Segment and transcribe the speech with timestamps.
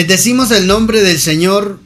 [0.00, 1.78] Bendecimos el nombre del Señor,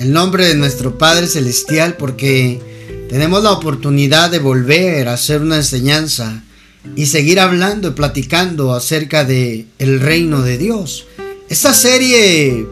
[0.00, 2.60] el nombre de nuestro Padre Celestial, porque
[3.08, 6.42] tenemos la oportunidad de volver a hacer una enseñanza
[6.96, 11.06] y seguir hablando y platicando acerca de el reino de Dios.
[11.48, 12.66] Esta serie,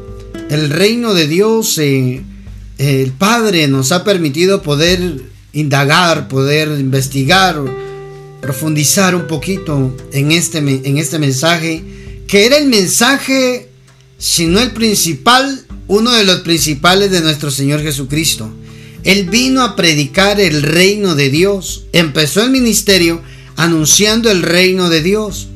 [0.50, 2.20] el reino de Dios, eh,
[2.78, 5.22] el Padre nos ha permitido poder
[5.52, 7.62] indagar, poder investigar,
[8.40, 11.84] profundizar un poquito en este, en este mensaje,
[12.26, 13.67] que era el mensaje,
[14.18, 18.52] si no el principal, uno de los principales de nuestro Señor Jesucristo.
[19.04, 21.84] Él vino a predicar el reino de Dios.
[21.92, 23.22] Empezó el ministerio
[23.56, 25.48] anunciando el reino de Dios.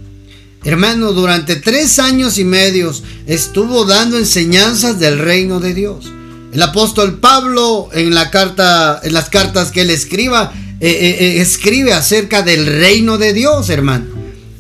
[0.65, 6.13] Hermano, durante tres años y medios estuvo dando enseñanzas del reino de Dios.
[6.53, 12.67] El apóstol Pablo en las cartas que él escriba, eh, eh, eh, escribe acerca del
[12.67, 14.07] reino de Dios, hermano.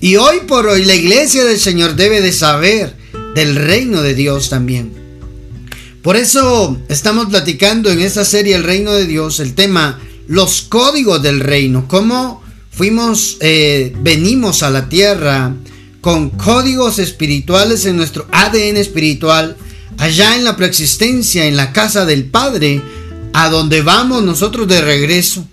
[0.01, 3.02] Y hoy por hoy la iglesia del Señor debe de saber
[3.35, 4.93] del reino de Dios también.
[6.02, 11.23] Por eso estamos platicando en esta serie El Reino de Dios el tema los códigos
[11.23, 15.55] del reino, cómo fuimos, eh, venimos a la tierra
[16.01, 19.57] con códigos espirituales en nuestro ADN espiritual,
[19.99, 22.80] allá en la preexistencia, en la casa del Padre,
[23.33, 25.46] a donde vamos nosotros de regreso.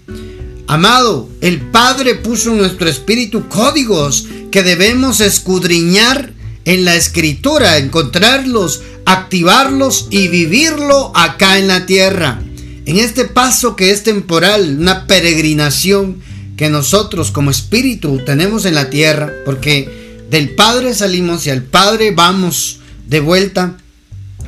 [0.68, 6.34] Amado, el Padre puso en nuestro espíritu códigos que debemos escudriñar
[6.66, 12.42] en la escritura, encontrarlos, activarlos y vivirlo acá en la tierra.
[12.86, 16.22] En este paso que es temporal, una peregrinación
[16.58, 22.12] que nosotros como espíritu tenemos en la tierra, porque del Padre salimos y al Padre
[22.12, 23.78] vamos de vuelta.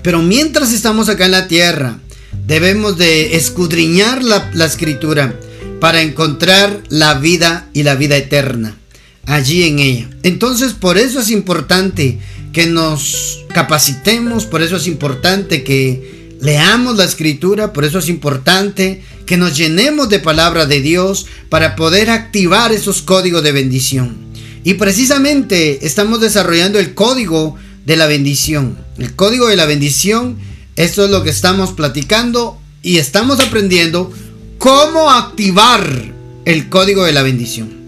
[0.03, 1.99] Pero mientras estamos acá en la tierra,
[2.45, 5.39] debemos de escudriñar la, la escritura
[5.79, 8.75] para encontrar la vida y la vida eterna
[9.25, 10.09] allí en ella.
[10.23, 12.19] Entonces por eso es importante
[12.53, 19.03] que nos capacitemos, por eso es importante que leamos la escritura, por eso es importante
[19.25, 24.17] que nos llenemos de palabra de Dios para poder activar esos códigos de bendición.
[24.63, 27.55] Y precisamente estamos desarrollando el código
[27.85, 28.77] de la bendición.
[28.97, 30.37] El código de la bendición,
[30.75, 34.11] esto es lo que estamos platicando y estamos aprendiendo
[34.57, 36.13] cómo activar
[36.45, 37.80] el código de la bendición.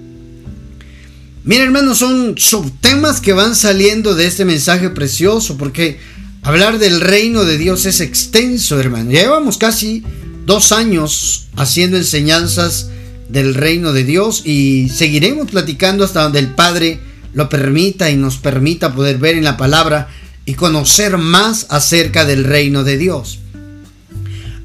[1.46, 6.00] Mira, hermanos, son subtemas que van saliendo de este mensaje precioso, porque
[6.42, 9.12] hablar del reino de Dios es extenso, hermano.
[9.12, 10.04] Llevamos casi
[10.46, 12.88] dos años haciendo enseñanzas
[13.28, 17.02] del reino de Dios y seguiremos platicando hasta donde el Padre
[17.34, 20.08] lo permita y nos permita poder ver en la palabra
[20.46, 23.40] y conocer más acerca del reino de Dios.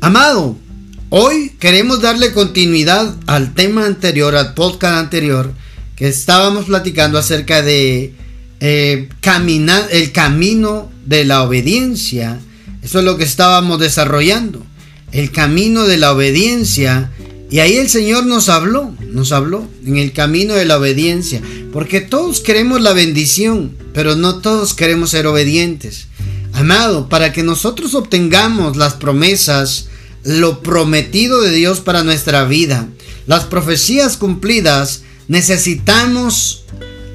[0.01, 0.57] Amado,
[1.09, 5.53] hoy queremos darle continuidad al tema anterior, al podcast anterior,
[5.99, 8.15] que estábamos platicando acerca de
[8.61, 12.39] eh, caminar, el camino de la obediencia.
[12.85, 14.65] Eso es lo que estábamos desarrollando.
[15.11, 17.11] El camino de la obediencia.
[17.51, 21.43] Y ahí el Señor nos habló, nos habló en el camino de la obediencia.
[21.73, 26.07] Porque todos queremos la bendición, pero no todos queremos ser obedientes.
[26.53, 29.89] Amado, para que nosotros obtengamos las promesas,
[30.23, 32.87] lo prometido de Dios para nuestra vida,
[33.27, 36.65] las profecías cumplidas, necesitamos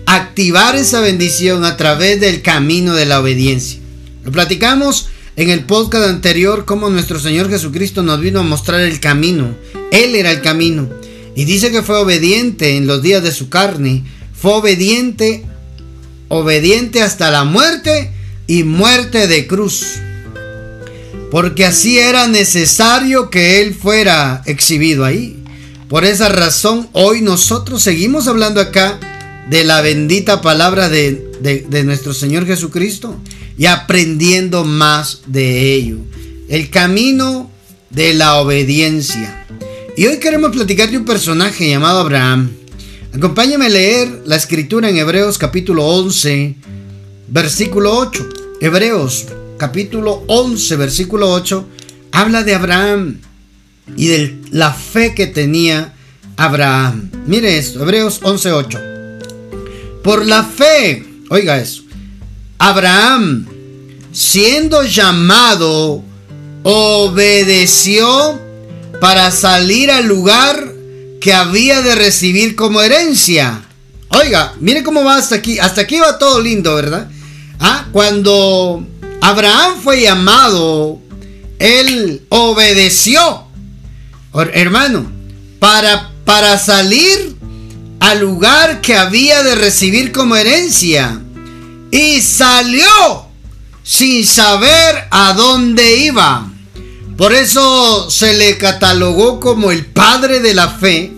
[0.05, 3.79] activar esa bendición a través del camino de la obediencia.
[4.23, 8.99] Lo platicamos en el podcast anterior como nuestro Señor Jesucristo nos vino a mostrar el
[8.99, 9.55] camino.
[9.91, 10.87] Él era el camino.
[11.35, 14.03] Y dice que fue obediente en los días de su carne.
[14.33, 15.43] Fue obediente,
[16.27, 18.11] obediente hasta la muerte
[18.45, 19.95] y muerte de cruz.
[21.31, 25.42] Porque así era necesario que Él fuera exhibido ahí.
[25.93, 28.99] Por esa razón, hoy nosotros seguimos hablando acá
[29.47, 33.15] de la bendita palabra de, nuestro Señor Jesucristo
[33.59, 35.97] y aprendiendo más de ello.
[36.49, 37.51] El camino
[37.91, 39.45] de la obediencia.
[39.95, 42.49] Y hoy queremos platicar de un personaje llamado Abraham.
[43.13, 46.55] Acompáñame a leer la escritura en Hebreos capítulo 11,
[47.27, 48.29] versículo 8.
[48.61, 49.27] Hebreos
[49.59, 51.67] capítulo 11, versículo 8,
[52.11, 53.19] habla de Abraham
[53.95, 55.93] y de la fe que tenía
[56.37, 57.11] Abraham.
[57.25, 58.79] Mire esto, Hebreos 11:8.
[60.03, 61.83] Por la fe, oiga eso,
[62.57, 63.47] Abraham,
[64.11, 66.03] siendo llamado,
[66.63, 68.39] obedeció
[68.99, 70.71] para salir al lugar
[71.19, 73.61] que había de recibir como herencia.
[74.09, 75.57] Oiga, mire cómo va hasta aquí.
[75.57, 77.09] Hasta aquí va todo lindo, ¿verdad?
[77.59, 78.85] Ah, cuando
[79.21, 80.99] Abraham fue llamado,
[81.59, 83.42] él obedeció
[84.41, 85.11] hermano,
[85.59, 87.35] para, para salir
[87.99, 91.21] al lugar que había de recibir como herencia.
[91.91, 93.27] Y salió
[93.83, 96.51] sin saber a dónde iba.
[97.17, 101.11] Por eso se le catalogó como el padre de la fe,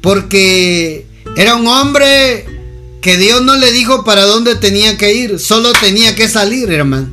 [0.00, 1.06] porque
[1.36, 2.46] era un hombre
[3.02, 7.12] que Dios no le dijo para dónde tenía que ir, solo tenía que salir, hermano.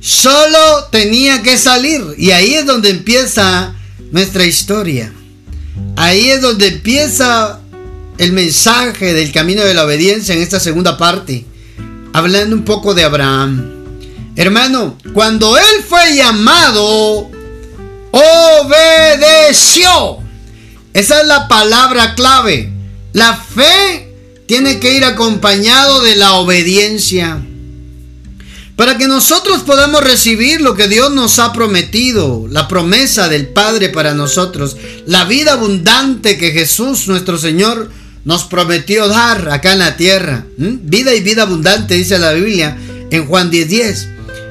[0.00, 2.02] Solo tenía que salir.
[2.18, 3.75] Y ahí es donde empieza
[4.10, 5.12] nuestra historia.
[5.96, 7.60] Ahí es donde empieza
[8.18, 11.44] el mensaje del camino de la obediencia en esta segunda parte.
[12.12, 13.72] Hablando un poco de Abraham.
[14.36, 17.30] Hermano, cuando él fue llamado,
[18.10, 20.18] obedeció.
[20.92, 22.70] Esa es la palabra clave.
[23.12, 24.14] La fe
[24.46, 27.42] tiene que ir acompañado de la obediencia.
[28.76, 33.88] Para que nosotros podamos recibir lo que Dios nos ha prometido, la promesa del Padre
[33.88, 34.76] para nosotros,
[35.06, 37.90] la vida abundante que Jesús nuestro Señor
[38.26, 40.44] nos prometió dar acá en la tierra.
[40.58, 42.76] Vida y vida abundante, dice la Biblia
[43.10, 44.08] en Juan 10:10.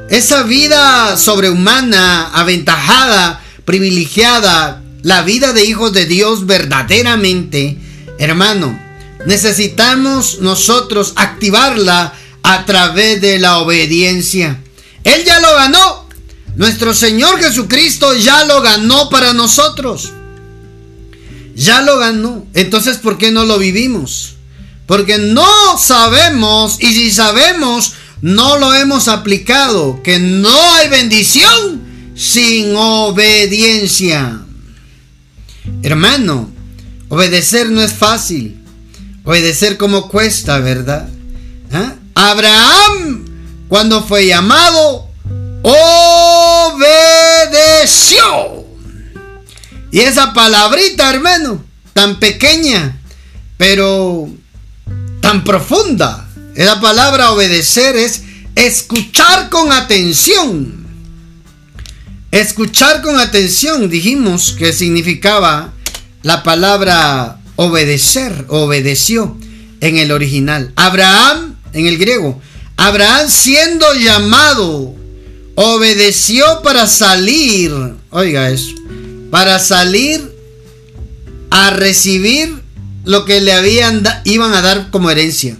[0.10, 7.78] Esa vida sobrehumana, aventajada, privilegiada, la vida de hijos de Dios verdaderamente,
[8.18, 8.80] hermano,
[9.28, 12.13] necesitamos nosotros activarla
[12.47, 14.59] a través de la obediencia.
[15.03, 16.07] Él ya lo ganó.
[16.56, 20.13] Nuestro Señor Jesucristo ya lo ganó para nosotros.
[21.56, 22.45] Ya lo ganó.
[22.53, 24.36] Entonces, ¿por qué no lo vivimos?
[24.86, 25.47] Porque no
[25.80, 30.03] sabemos y si sabemos, no lo hemos aplicado.
[30.03, 31.81] Que no hay bendición
[32.15, 34.39] sin obediencia.
[35.81, 36.51] Hermano,
[37.09, 38.62] obedecer no es fácil.
[39.24, 41.09] Obedecer como cuesta, ¿verdad?
[41.71, 41.95] ¿Ah?
[42.15, 43.25] Abraham,
[43.67, 45.09] cuando fue llamado,
[45.62, 46.95] obedeció.
[49.91, 51.63] Y esa palabrita, hermano,
[51.94, 52.97] tan pequeña,
[53.57, 54.29] pero
[55.21, 56.27] tan profunda.
[56.56, 58.23] Esa palabra obedecer es
[58.56, 60.85] escuchar con atención.
[62.31, 65.73] Escuchar con atención, dijimos que significaba
[66.23, 69.38] la palabra obedecer, obedeció
[69.81, 70.71] en el original.
[70.75, 72.42] Abraham en el griego.
[72.77, 74.95] Abraham siendo llamado,
[75.56, 77.72] obedeció para salir,
[78.10, 78.74] oiga eso,
[79.30, 80.33] para salir
[81.51, 82.54] a recibir
[83.04, 85.57] lo que le habían iban a dar como herencia.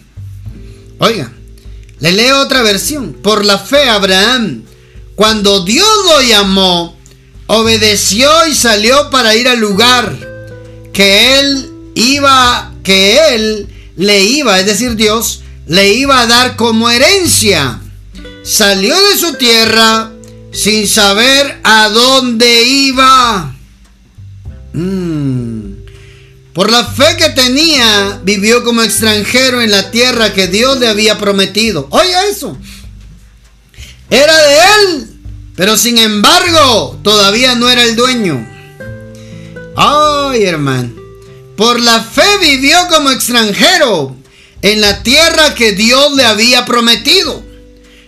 [0.98, 1.32] Oiga,
[2.00, 3.14] le leo otra versión.
[3.14, 4.64] Por la fe Abraham,
[5.16, 6.98] cuando Dios lo llamó,
[7.48, 10.18] obedeció y salió para ir al lugar
[10.94, 16.90] que él iba, que él le iba, es decir, Dios le iba a dar como
[16.90, 17.80] herencia.
[18.44, 20.12] Salió de su tierra
[20.52, 23.56] sin saber a dónde iba.
[24.74, 25.56] Mm.
[26.54, 31.18] Por la fe que tenía, vivió como extranjero en la tierra que Dios le había
[31.18, 31.88] prometido.
[31.90, 32.58] Oiga eso.
[34.10, 35.08] Era de él,
[35.56, 38.48] pero sin embargo, todavía no era el dueño.
[39.76, 40.94] Ay, hermano.
[41.58, 44.16] Por la fe vivió como extranjero
[44.66, 47.44] en la tierra que Dios le había prometido.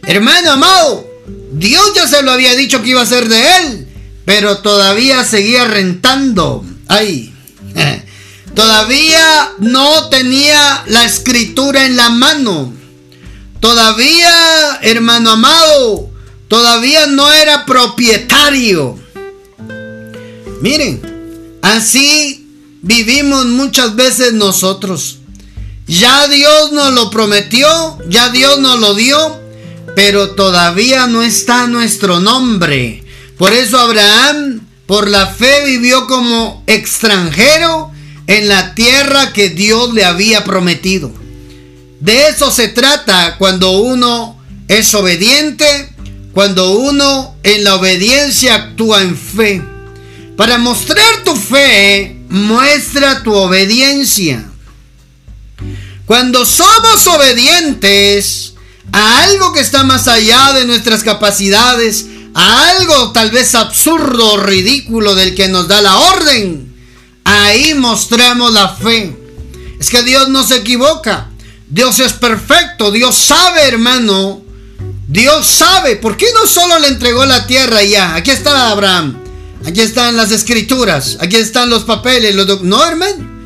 [0.07, 1.07] Hermano amado,
[1.51, 3.87] Dios ya se lo había dicho que iba a ser de él,
[4.25, 6.65] pero todavía seguía rentando.
[6.87, 7.31] Ay,
[8.55, 12.73] todavía no tenía la escritura en la mano.
[13.59, 16.09] Todavía, hermano amado,
[16.47, 18.97] todavía no era propietario.
[20.63, 22.47] Miren, así
[22.81, 25.19] vivimos muchas veces nosotros.
[25.87, 29.39] Ya Dios nos lo prometió, ya Dios nos lo dio,
[29.95, 33.05] pero todavía no está nuestro nombre.
[33.37, 37.91] Por eso Abraham, por la fe, vivió como extranjero
[38.27, 41.09] en la tierra que Dios le había prometido.
[42.01, 45.89] De eso se trata cuando uno es obediente,
[46.33, 49.63] cuando uno en la obediencia actúa en fe.
[50.35, 54.43] Para mostrar tu fe, muestra tu obediencia.
[56.07, 58.53] Cuando somos obedientes
[58.93, 64.37] a algo que está más allá de nuestras capacidades, a algo tal vez absurdo o
[64.37, 66.73] ridículo del que nos da la orden,
[67.25, 69.17] ahí mostramos la fe.
[69.81, 71.29] Es que Dios no se equivoca.
[71.67, 72.89] Dios es perfecto.
[72.91, 74.41] Dios sabe, hermano.
[75.09, 75.97] Dios sabe.
[75.97, 78.15] ¿Por qué no solo le entregó la tierra ya?
[78.15, 79.17] Aquí está Abraham.
[79.65, 81.17] Aquí están las escrituras.
[81.19, 82.33] Aquí están los papeles.
[82.33, 83.36] Los no, hermano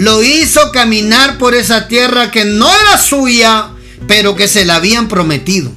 [0.00, 3.68] lo hizo caminar por esa tierra que no era suya,
[4.08, 5.70] pero que se la habían prometido.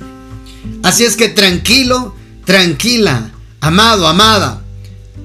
[0.82, 2.16] Así es que tranquilo,
[2.46, 4.62] tranquila, amado, amada.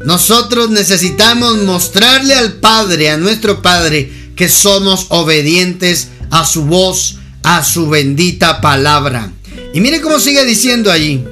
[0.05, 7.62] Nosotros necesitamos mostrarle al Padre, a nuestro Padre, que somos obedientes a su voz, a
[7.62, 9.31] su bendita palabra.
[9.75, 11.25] Y mire cómo sigue diciendo allí.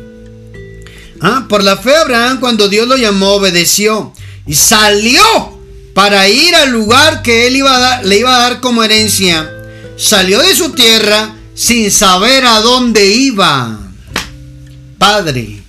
[1.20, 4.12] Ah, por la fe Abraham cuando Dios lo llamó obedeció
[4.46, 5.55] y salió
[5.96, 9.50] para ir al lugar que él le iba a dar como herencia.
[9.96, 13.78] Salió de su tierra sin saber a dónde iba.
[14.98, 15.62] Padre,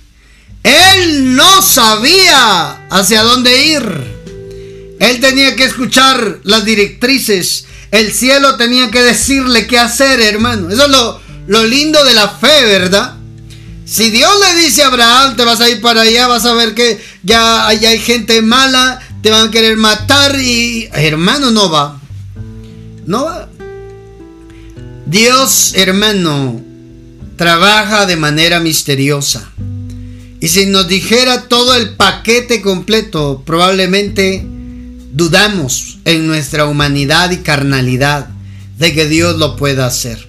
[0.62, 4.96] él no sabía hacia dónde ir.
[5.00, 7.64] Él tenía que escuchar las directrices.
[7.90, 10.68] El cielo tenía que decirle qué hacer, hermano.
[10.68, 13.14] Eso es lo, lo lindo de la fe, ¿verdad?
[13.86, 16.74] Si Dios le dice a Abraham, te vas a ir para allá, vas a ver
[16.74, 22.00] que ya allá hay gente mala, te van a querer matar y hermano no va.
[23.06, 23.48] No va.
[25.06, 26.60] Dios, hermano,
[27.36, 29.50] trabaja de manera misteriosa.
[30.40, 38.28] Y si nos dijera todo el paquete completo, probablemente dudamos en nuestra humanidad y carnalidad
[38.78, 40.28] de que Dios lo pueda hacer.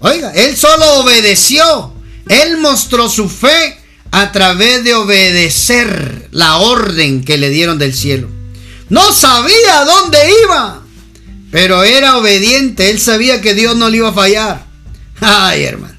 [0.00, 1.94] Oiga, Él solo obedeció.
[2.28, 3.78] Él mostró su fe
[4.16, 8.30] a través de obedecer la orden que le dieron del cielo.
[8.88, 10.82] No sabía dónde iba,
[11.50, 12.88] pero era obediente.
[12.88, 14.64] Él sabía que Dios no le iba a fallar.
[15.20, 15.98] Ay, hermano.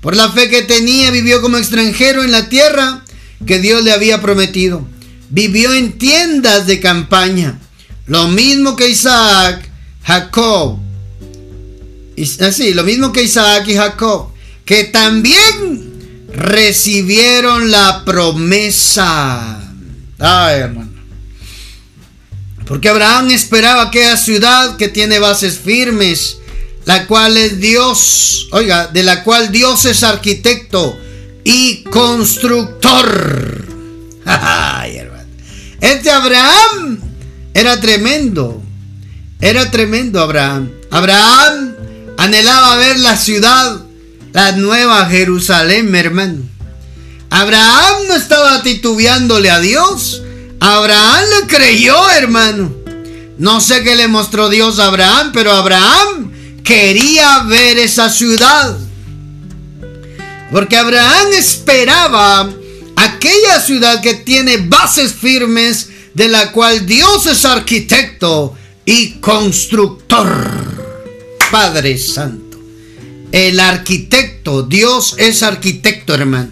[0.00, 3.04] Por la fe que tenía, vivió como extranjero en la tierra
[3.46, 4.88] que Dios le había prometido.
[5.28, 7.58] Vivió en tiendas de campaña.
[8.06, 9.68] Lo mismo que Isaac,
[10.02, 10.78] Jacob.
[12.40, 14.28] Así, lo mismo que Isaac y Jacob.
[14.64, 15.89] Que también
[16.32, 19.60] recibieron la promesa.
[20.18, 20.90] Ay, hermano.
[22.66, 26.38] Porque Abraham esperaba aquella ciudad que tiene bases firmes,
[26.84, 30.96] la cual es Dios, oiga, de la cual Dios es arquitecto
[31.42, 33.66] y constructor.
[34.24, 35.28] Ay, hermano.
[35.80, 37.00] Este Abraham
[37.54, 38.62] era tremendo.
[39.40, 40.70] Era tremendo Abraham.
[40.90, 41.74] Abraham
[42.18, 43.80] anhelaba ver la ciudad,
[44.32, 46.42] la nueva Jerusalén, hermano.
[47.30, 50.22] Abraham no estaba titubeándole a Dios.
[50.58, 52.74] Abraham le creyó, hermano.
[53.38, 56.32] No sé qué le mostró Dios a Abraham, pero Abraham
[56.62, 58.76] quería ver esa ciudad.
[60.52, 62.50] Porque Abraham esperaba
[62.96, 70.28] aquella ciudad que tiene bases firmes, de la cual Dios es arquitecto y constructor.
[71.50, 72.49] Padre Santo.
[73.32, 76.50] El arquitecto, Dios es arquitecto, hermano.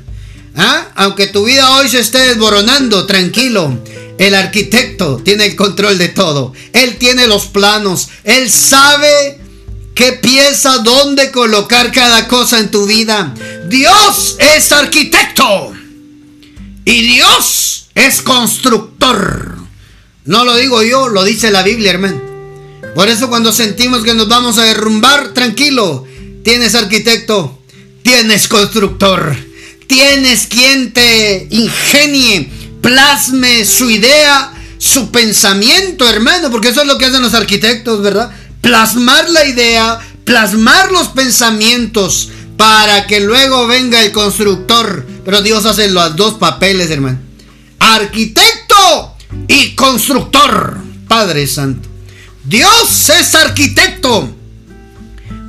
[0.57, 0.89] ¿Ah?
[0.97, 3.79] Aunque tu vida hoy se esté desboronando, tranquilo.
[4.19, 6.53] El arquitecto tiene el control de todo.
[6.73, 8.09] Él tiene los planos.
[8.25, 9.39] Él sabe
[9.95, 13.33] qué pieza, dónde colocar cada cosa en tu vida.
[13.69, 15.73] Dios es arquitecto.
[16.85, 19.59] Y Dios es constructor.
[20.25, 22.21] No lo digo yo, lo dice la Biblia, hermano.
[22.97, 26.08] Por eso cuando sentimos que nos vamos a derrumbar, tranquilo.
[26.49, 27.59] Tienes arquitecto,
[28.03, 29.37] tienes constructor,
[29.87, 32.51] tienes quien te ingenie
[32.81, 38.31] plasme su idea, su pensamiento, hermano, porque eso es lo que hacen los arquitectos, ¿verdad?
[38.63, 45.05] Plasmar la idea, plasmar los pensamientos para que luego venga el constructor.
[45.27, 47.19] Pero Dios hace los dos papeles, hermano.
[47.79, 49.17] Arquitecto
[49.49, 50.79] y constructor,
[51.09, 51.87] Padre Santo.
[52.43, 54.38] Dios es arquitecto.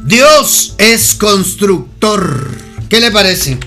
[0.05, 2.47] Dios es constructor.
[2.89, 3.57] ¿Qué le parece?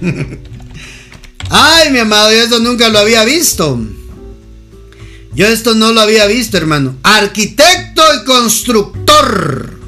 [1.50, 3.78] Ay, mi amado, yo esto nunca lo había visto.
[5.34, 6.96] Yo esto no lo había visto, hermano.
[7.02, 9.78] Arquitecto y constructor.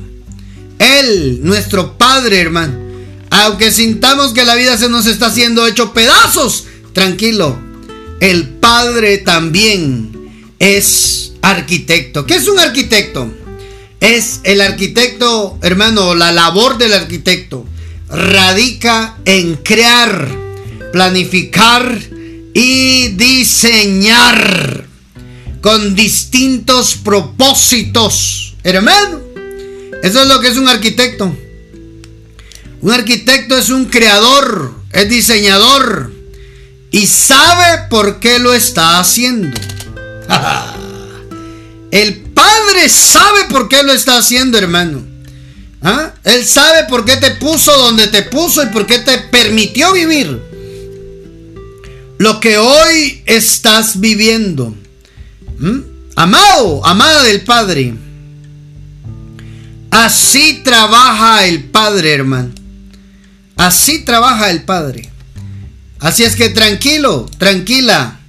[0.78, 2.78] Él, nuestro Padre, hermano.
[3.30, 7.58] Aunque sintamos que la vida se nos está haciendo hecho pedazos, tranquilo.
[8.20, 10.12] El Padre también
[10.58, 12.24] es arquitecto.
[12.26, 13.43] ¿Qué es un arquitecto?
[14.00, 17.66] Es el arquitecto, hermano, la labor del arquitecto
[18.08, 20.44] radica en crear
[20.94, 22.00] planificar
[22.54, 24.86] y diseñar
[25.60, 28.54] con distintos propósitos.
[28.62, 29.20] Hermano,
[30.04, 31.36] eso es lo que es un arquitecto.
[32.80, 36.12] Un arquitecto es un creador, es diseñador
[36.92, 39.58] y sabe por qué lo está haciendo.
[41.90, 45.02] El Padre sabe por qué lo está haciendo, hermano.
[45.80, 46.12] ¿Ah?
[46.24, 50.42] Él sabe por qué te puso donde te puso y por qué te permitió vivir
[52.18, 54.74] lo que hoy estás viviendo.
[55.58, 55.78] ¿Mm?
[56.16, 57.94] Amado, amada del Padre.
[59.90, 62.52] Así trabaja el Padre, hermano.
[63.56, 65.10] Así trabaja el Padre.
[65.98, 68.20] Así es que tranquilo, tranquila.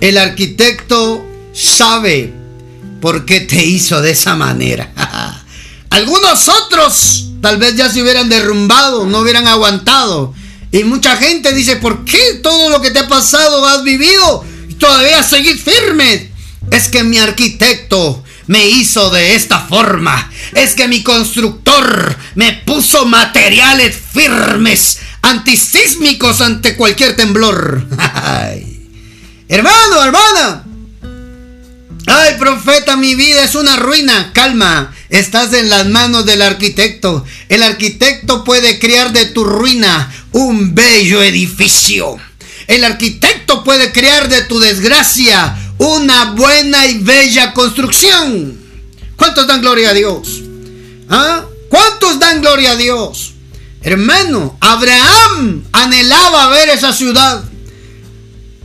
[0.00, 2.41] El arquitecto sabe
[3.02, 4.90] por qué te hizo de esa manera.
[5.90, 10.32] Algunos otros tal vez ya se hubieran derrumbado, no hubieran aguantado
[10.70, 14.74] Y mucha gente dice, ¿por qué todo lo que te ha pasado has vivido y
[14.74, 16.30] todavía seguir firme?
[16.70, 20.30] Es que mi arquitecto me hizo de esta forma.
[20.54, 27.84] Es que mi constructor me puso materiales firmes, antisísmicos ante cualquier temblor.
[29.48, 30.61] Hermano, hermana.
[32.14, 34.32] Ay, profeta, mi vida es una ruina.
[34.34, 37.24] Calma, estás en las manos del arquitecto.
[37.48, 42.18] El arquitecto puede crear de tu ruina un bello edificio.
[42.66, 48.60] El arquitecto puede crear de tu desgracia una buena y bella construcción.
[49.16, 50.42] ¿Cuántos dan gloria a Dios?
[51.08, 51.46] ¿Ah?
[51.70, 53.32] ¿Cuántos dan gloria a Dios?
[53.80, 57.42] Hermano, Abraham anhelaba ver esa ciudad.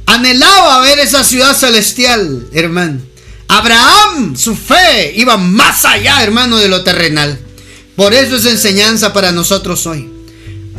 [0.06, 3.07] Anhelaba ver esa ciudad celestial, hermano.
[3.48, 7.40] Abraham, su fe iba más allá, hermano, de lo terrenal.
[7.96, 10.10] Por eso es enseñanza para nosotros hoy.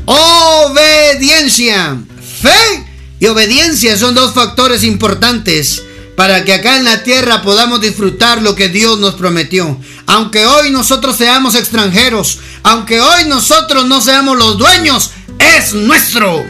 [0.04, 1.98] Obediencia.
[2.40, 2.86] Fe
[3.20, 5.82] y obediencia son dos factores importantes
[6.16, 9.78] para que acá en la tierra podamos disfrutar lo que Dios nos prometió.
[10.06, 16.44] Aunque hoy nosotros seamos extranjeros, aunque hoy nosotros no seamos los dueños, es nuestro.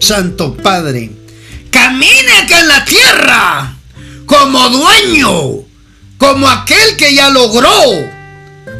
[0.00, 1.10] Santo Padre,
[1.70, 3.76] camine acá en la tierra
[4.38, 5.64] como dueño,
[6.18, 7.70] como aquel que ya logró,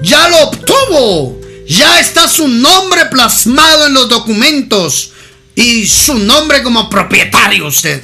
[0.02, 5.12] ya lo obtuvo, ya está su nombre plasmado en los documentos
[5.54, 8.02] y su nombre como propietario usted.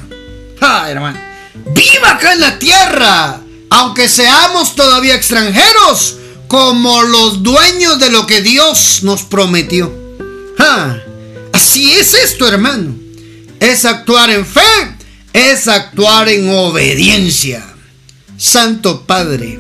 [0.61, 1.29] Ah, hermano
[1.75, 3.41] viva acá en la tierra,
[3.71, 9.93] aunque seamos todavía extranjeros, como los dueños de lo que Dios nos prometió.
[11.53, 12.95] así es esto, hermano.
[13.61, 14.97] Es actuar en fe,
[15.39, 17.65] es actuar en obediencia.
[18.37, 19.59] Santo Padre.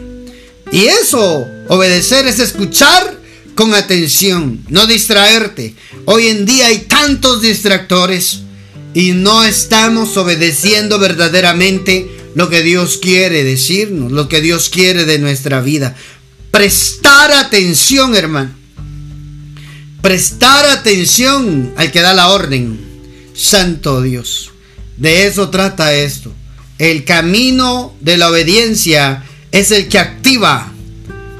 [0.70, 3.18] Y eso, obedecer es escuchar
[3.54, 5.74] con atención, no distraerte.
[6.04, 8.40] Hoy en día hay tantos distractores
[8.94, 15.18] y no estamos obedeciendo verdaderamente lo que Dios quiere decirnos, lo que Dios quiere de
[15.18, 15.96] nuestra vida.
[16.50, 18.50] Prestar atención, hermano.
[20.02, 22.78] Prestar atención al que da la orden.
[23.34, 24.52] Santo Dios.
[24.98, 26.32] De eso trata esto.
[26.78, 30.72] El camino de la obediencia es el que activa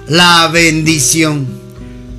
[0.09, 1.47] la bendición.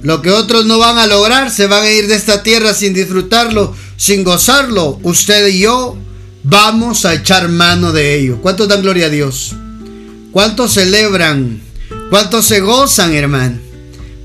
[0.04, 2.94] Lo que otros no van a lograr, se van a ir de esta tierra sin
[2.94, 5.98] disfrutarlo sin gozarlo, usted y yo
[6.44, 8.42] vamos a echar mano de ello.
[8.42, 9.54] ¿Cuántos dan gloria a Dios?
[10.32, 11.62] ¿Cuántos celebran?
[12.10, 13.60] ¿Cuántos se gozan, hermano?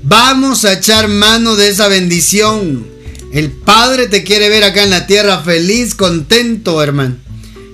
[0.01, 2.87] Vamos a echar mano de esa bendición.
[3.31, 7.15] El Padre te quiere ver acá en la tierra feliz, contento, hermano.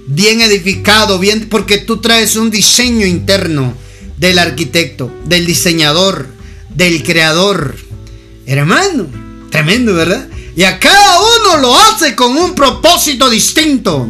[0.08, 3.76] Bien edificado, bien, porque tú traes un diseño interno
[4.18, 6.28] del arquitecto, del diseñador,
[6.70, 7.76] del creador.
[8.46, 9.08] Hermano,
[9.50, 10.28] tremendo, ¿verdad?
[10.56, 14.10] Y a cada uno lo hace con un propósito distinto.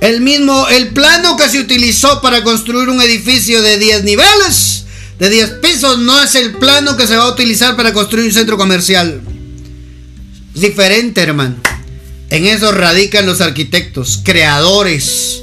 [0.00, 4.84] El mismo, el plano que se utilizó para construir un edificio de 10 niveles,
[5.18, 8.32] de 10 pisos, no es el plano que se va a utilizar para construir un
[8.32, 9.20] centro comercial.
[10.58, 11.56] Diferente, hermano.
[12.30, 15.42] En eso radican los arquitectos, creadores,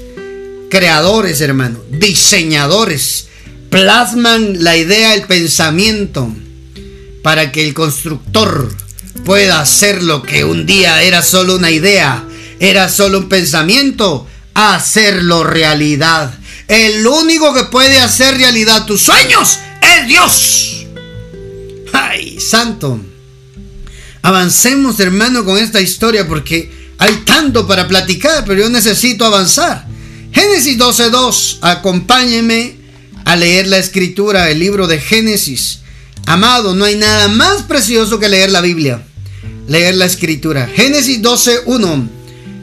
[0.69, 3.27] creadores, hermano, diseñadores.
[3.69, 6.29] Plasman la idea, el pensamiento,
[7.23, 8.69] para que el constructor
[9.23, 12.25] pueda hacer lo que un día era solo una idea,
[12.59, 16.37] era solo un pensamiento, hacerlo realidad.
[16.67, 20.85] El único que puede hacer realidad tus sueños es Dios.
[21.93, 22.99] Ay, santo.
[24.25, 29.85] Avancemos, hermano, con esta historia porque hay tanto para platicar, pero yo necesito avanzar.
[30.31, 32.75] Génesis 12.2, acompáñeme
[33.23, 35.81] a leer la escritura, el libro de Génesis.
[36.25, 39.03] Amado, no hay nada más precioso que leer la Biblia.
[39.67, 40.67] Leer la escritura.
[40.73, 42.09] Génesis 12.1.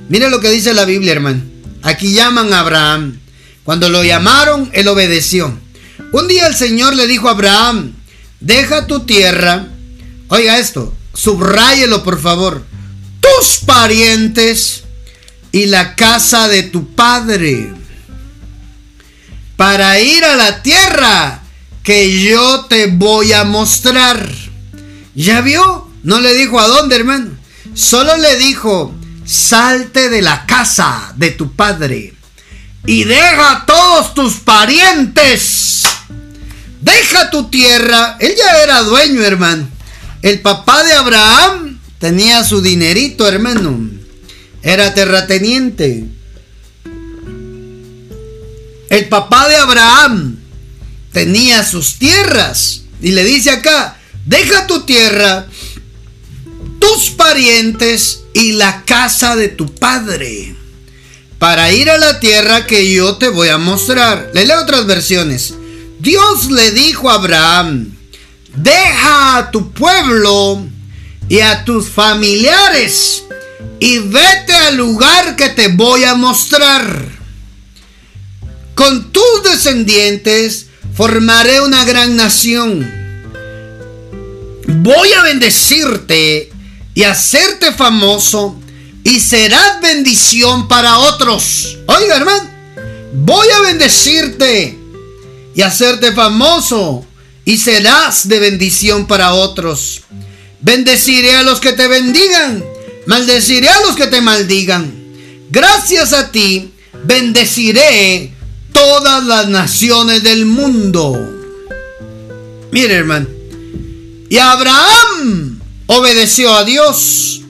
[0.09, 1.43] Mire lo que dice la Biblia, hermano.
[1.85, 3.21] Aquí llaman a Abraham.
[3.63, 5.57] Cuando lo llamaron, él obedeció.
[6.11, 7.93] Un día el Señor le dijo a Abraham,
[8.41, 9.69] deja tu tierra.
[10.27, 12.65] Oiga esto, subráyelo por favor.
[13.21, 14.85] Tus parientes
[15.53, 17.73] y la casa de tu padre.
[19.57, 21.43] Para ir a la tierra
[21.83, 24.29] que yo te voy a mostrar.
[25.15, 25.89] ¿Ya vio?
[26.03, 27.31] No le dijo a dónde, hermano.
[27.75, 28.95] Solo le dijo,
[29.25, 32.15] salte de la casa de tu padre
[32.87, 35.83] y deja a todos tus parientes.
[36.81, 38.17] Deja tu tierra.
[38.19, 39.69] Él ya era dueño, hermano.
[40.23, 43.91] El papá de Abraham tenía su dinerito, hermano.
[44.63, 46.05] Era terrateniente.
[48.89, 50.37] El papá de Abraham
[51.13, 52.83] tenía sus tierras.
[53.01, 55.49] Y le dice acá, deja tu tierra
[56.83, 60.55] tus parientes y la casa de tu padre,
[61.39, 64.31] para ir a la tierra que yo te voy a mostrar.
[64.35, 65.55] Le leo otras versiones.
[66.01, 67.97] Dios le dijo a Abraham,
[68.55, 70.65] deja a tu pueblo
[71.29, 73.25] y a tus familiares
[73.81, 77.11] y vete al lugar que te voy a mostrar.
[78.75, 82.91] Con tus descendientes formaré una gran nación.
[84.67, 86.53] Voy a bendecirte
[86.95, 88.59] y hacerte famoso
[89.05, 91.79] y serás bendición para otros.
[91.87, 92.51] Oiga, hermano,
[93.15, 94.79] voy a bendecirte
[95.55, 97.05] y hacerte famoso
[97.45, 100.03] y serás de bendición para otros.
[100.61, 102.65] Bendeciré a los que te bendigan,
[103.07, 104.93] maldeciré a los que te maldigan.
[105.51, 106.73] Gracias a ti,
[107.05, 108.33] bendeciré
[108.73, 111.19] todas las naciones del mundo.
[112.71, 113.27] Mire, hermano.
[114.31, 117.43] Y Abraham obedeció a Dios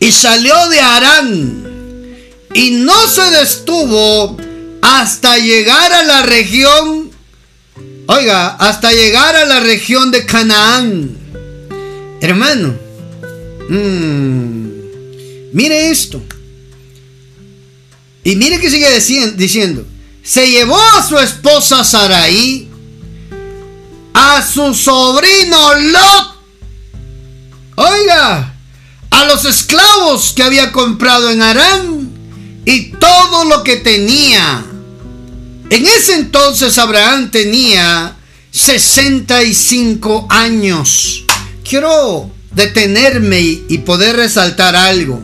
[0.00, 1.62] y salió de Arán
[2.52, 4.36] y no se detuvo
[4.82, 7.11] hasta llegar a la región,
[8.12, 11.16] oiga, hasta llegar a la región de Canaán.
[12.20, 12.74] Hermano,
[13.68, 14.68] mmm,
[15.52, 16.22] mire esto.
[18.24, 18.88] Y mire que sigue
[19.36, 19.84] diciendo,
[20.22, 22.68] se llevó a su esposa Saraí,
[24.14, 26.36] a su sobrino Lot,
[27.76, 28.54] oiga,
[29.10, 32.12] a los esclavos que había comprado en Arán
[32.64, 34.64] y todo lo que tenía.
[35.72, 38.14] En ese entonces Abraham tenía
[38.50, 41.24] 65 años.
[41.66, 45.22] Quiero detenerme y poder resaltar algo.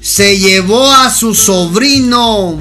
[0.00, 2.58] Se llevó a su sobrino.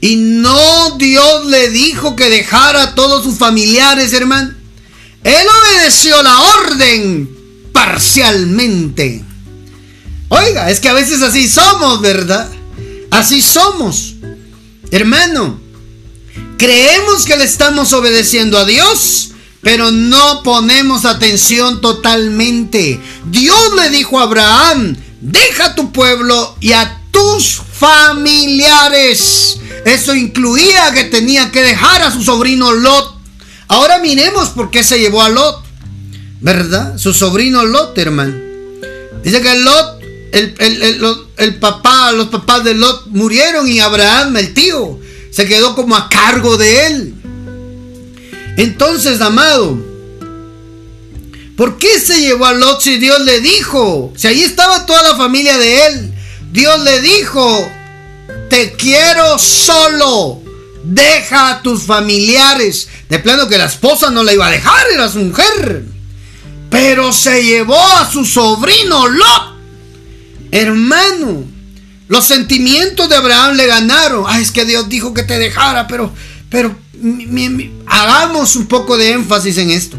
[0.00, 4.52] Y no Dios le dijo que dejara a todos sus familiares, hermano.
[5.22, 7.30] Él obedeció la orden
[7.72, 9.22] parcialmente.
[10.30, 12.50] Oiga, es que a veces así somos, ¿verdad?
[13.12, 14.13] Así somos.
[14.90, 15.60] Hermano,
[16.58, 23.00] creemos que le estamos obedeciendo a Dios, pero no ponemos atención totalmente.
[23.26, 29.58] Dios le dijo a Abraham, deja tu pueblo y a tus familiares.
[29.84, 33.14] Eso incluía que tenía que dejar a su sobrino Lot.
[33.68, 35.64] Ahora miremos por qué se llevó a Lot.
[36.40, 36.98] ¿Verdad?
[36.98, 38.34] Su sobrino Lot, hermano.
[39.22, 40.03] Dice que Lot,
[40.34, 44.98] el, el, papá, los papás de Lot murieron y Abraham, el tío,
[45.30, 47.14] se quedó como a cargo de él.
[48.56, 49.78] Entonces, amado,
[51.56, 54.12] ¿por qué se llevó a Lot si Dios le dijo?
[54.16, 56.14] Si ahí estaba toda la familia de él.
[56.50, 57.70] Dios le dijo,
[58.50, 60.40] te quiero solo.
[60.84, 62.88] Deja a tus familiares.
[63.08, 65.84] De plano que la esposa no la iba a dejar, era su mujer.
[66.70, 69.53] Pero se llevó a su sobrino Lot.
[70.54, 71.42] Hermano,
[72.06, 74.24] los sentimientos de Abraham le ganaron.
[74.28, 76.12] Ay, es que Dios dijo que te dejara, pero,
[76.48, 76.76] pero
[77.86, 79.96] hagamos un poco de énfasis en esto.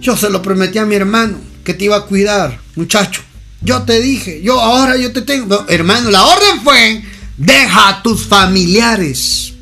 [0.00, 3.20] Yo se lo prometí a mi hermano que te iba a cuidar, muchacho.
[3.60, 5.66] Yo te dije, yo ahora yo te tengo.
[5.68, 7.02] hermano, la orden fue,
[7.36, 9.54] deja a tus familiares.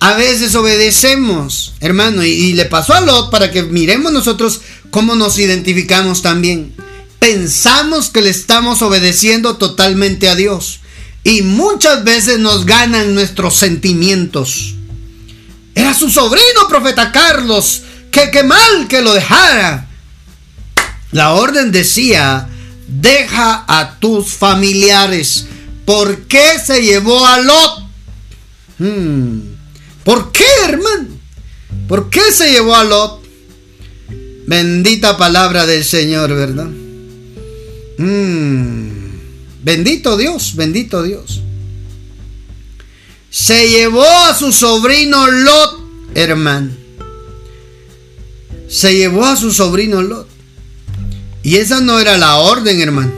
[0.00, 5.38] A veces obedecemos, hermano, y, le pasó a Lot para que miremos nosotros cómo nos
[5.38, 6.74] identificamos también.
[7.18, 10.80] Pensamos que le estamos obedeciendo totalmente a Dios.
[11.24, 14.74] Y muchas veces nos ganan nuestros sentimientos.
[15.74, 17.82] Era su sobrino, profeta Carlos.
[18.10, 19.88] Que qué mal que lo dejara.
[21.10, 22.48] La orden decía,
[22.86, 25.46] deja a tus familiares.
[25.84, 27.82] ¿Por qué se llevó a Lot?
[28.78, 29.40] Hmm.
[30.04, 31.08] ¿Por qué, hermano?
[31.88, 33.22] ¿Por qué se llevó a Lot?
[34.46, 36.68] Bendita palabra del Señor, ¿verdad?
[37.98, 38.98] Mm.
[39.62, 41.42] Bendito Dios, bendito Dios.
[43.30, 45.80] Se llevó a su sobrino Lot,
[46.14, 46.70] hermano.
[48.68, 50.28] Se llevó a su sobrino Lot.
[51.42, 53.12] Y esa no era la orden, hermano.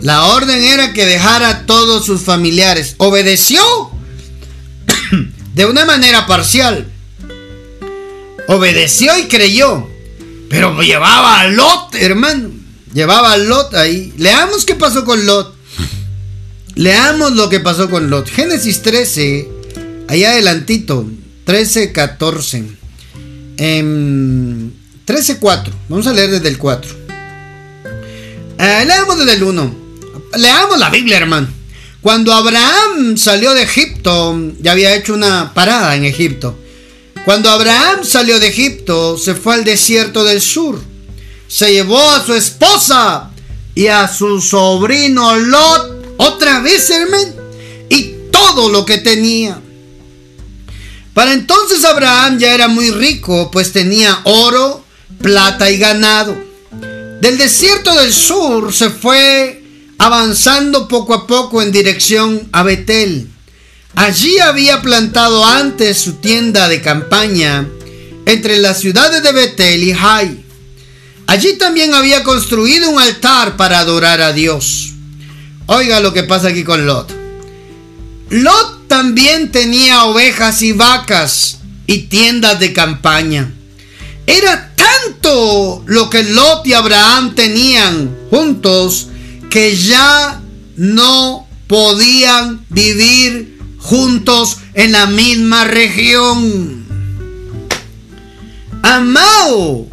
[0.00, 2.94] La orden era que dejara a todos sus familiares.
[2.98, 3.60] Obedeció
[5.54, 6.90] de una manera parcial.
[8.46, 9.88] Obedeció y creyó.
[10.48, 12.59] Pero llevaba a Lot, hermano.
[12.92, 14.12] Llevaba a Lot ahí.
[14.16, 15.54] Leamos qué pasó con Lot.
[16.74, 18.28] Leamos lo que pasó con Lot.
[18.28, 19.48] Génesis 13,
[20.08, 21.06] allá adelantito.
[21.44, 22.64] 13, 14.
[23.56, 25.74] 13, 4.
[25.88, 26.90] Vamos a leer desde el 4.
[28.58, 29.74] Eh, leamos desde el 1.
[30.36, 31.48] Leamos la Biblia, hermano.
[32.00, 36.58] Cuando Abraham salió de Egipto, ya había hecho una parada en Egipto.
[37.24, 40.80] Cuando Abraham salió de Egipto, se fue al desierto del sur.
[41.50, 43.30] Se llevó a su esposa
[43.74, 47.32] y a su sobrino Lot otra vez, hermano,
[47.88, 49.60] y todo lo que tenía.
[51.12, 54.84] Para entonces Abraham ya era muy rico, pues tenía oro,
[55.20, 56.36] plata y ganado.
[57.20, 59.64] Del desierto del sur se fue
[59.98, 63.28] avanzando poco a poco en dirección a Betel.
[63.96, 67.68] Allí había plantado antes su tienda de campaña
[68.24, 70.49] entre las ciudades de Betel y Jai.
[71.30, 74.94] Allí también había construido un altar para adorar a Dios.
[75.66, 77.14] Oiga lo que pasa aquí con Lot.
[78.30, 83.54] Lot también tenía ovejas y vacas y tiendas de campaña.
[84.26, 89.06] Era tanto lo que Lot y Abraham tenían juntos
[89.50, 90.42] que ya
[90.76, 96.84] no podían vivir juntos en la misma región.
[98.82, 99.86] Amado,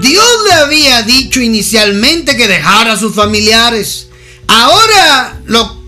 [0.00, 4.08] Dios le había dicho inicialmente que dejara a sus familiares.
[4.46, 5.82] Ahora lo,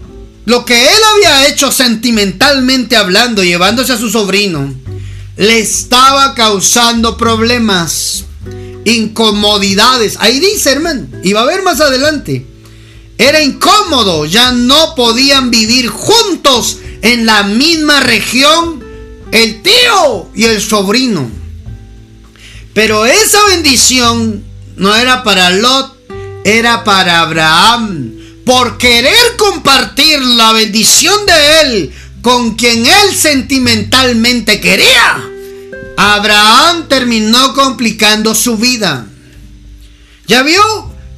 [0.44, 4.74] lo que él había hecho sentimentalmente hablando, llevándose a su sobrino,
[5.36, 8.24] le estaba causando problemas,
[8.84, 10.16] incomodidades.
[10.20, 12.46] Ahí dice, hermano, y va a ver más adelante.
[13.16, 18.84] Era incómodo, ya no podían vivir juntos en la misma región
[19.32, 21.43] el tío y el sobrino.
[22.74, 24.44] Pero esa bendición
[24.76, 25.96] no era para Lot,
[26.44, 28.12] era para Abraham.
[28.44, 35.24] Por querer compartir la bendición de él con quien él sentimentalmente quería,
[35.96, 39.06] Abraham terminó complicando su vida.
[40.26, 40.62] ¿Ya vio?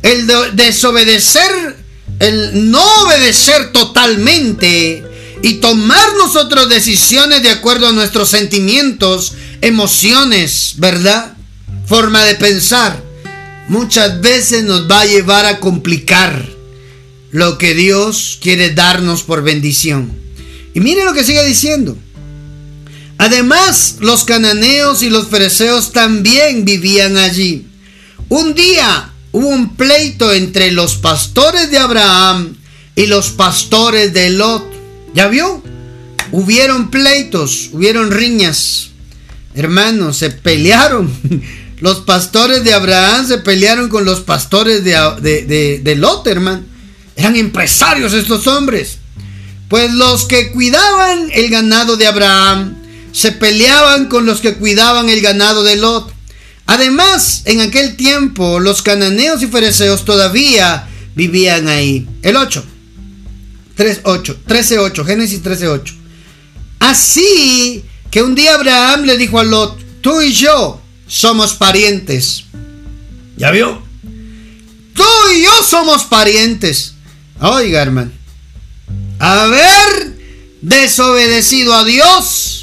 [0.03, 1.77] El desobedecer
[2.19, 5.05] el no obedecer totalmente
[5.43, 11.36] y tomar nosotros decisiones de acuerdo a nuestros sentimientos, emociones, ¿verdad?
[11.87, 13.01] Forma de pensar,
[13.69, 16.49] muchas veces nos va a llevar a complicar
[17.31, 20.13] lo que Dios quiere darnos por bendición.
[20.75, 21.97] Y mire lo que sigue diciendo.
[23.19, 27.67] Además, los cananeos y los fereceos también vivían allí.
[28.29, 32.57] Un día hubo un pleito entre los pastores de Abraham
[32.97, 34.65] y los pastores de Lot.
[35.15, 35.63] ¿Ya vio?
[36.33, 38.89] Hubieron pleitos, hubieron riñas.
[39.55, 41.11] Hermanos, se pelearon.
[41.79, 46.63] Los pastores de Abraham se pelearon con los pastores de, de, Lot, hermano.
[47.17, 48.99] Eran empresarios estos hombres.
[49.69, 52.77] Pues los que cuidaban el ganado de Abraham
[53.13, 56.13] se peleaban con los que cuidaban el ganado de Lot.
[56.67, 62.09] Además, en aquel tiempo los cananeos y fereceos todavía vivían ahí.
[62.23, 62.65] El 8.
[63.77, 64.37] 3.8.
[64.47, 65.05] 13.8.
[65.05, 65.95] Génesis 13.8.
[66.79, 72.45] Así que un día Abraham le dijo a Lot, tú y yo somos parientes.
[73.37, 73.83] ¿Ya vio?
[74.95, 76.95] Tú y yo somos parientes.
[77.41, 78.13] Oiga, hermano.
[79.19, 80.17] Haber
[80.63, 82.57] desobedecido a Dios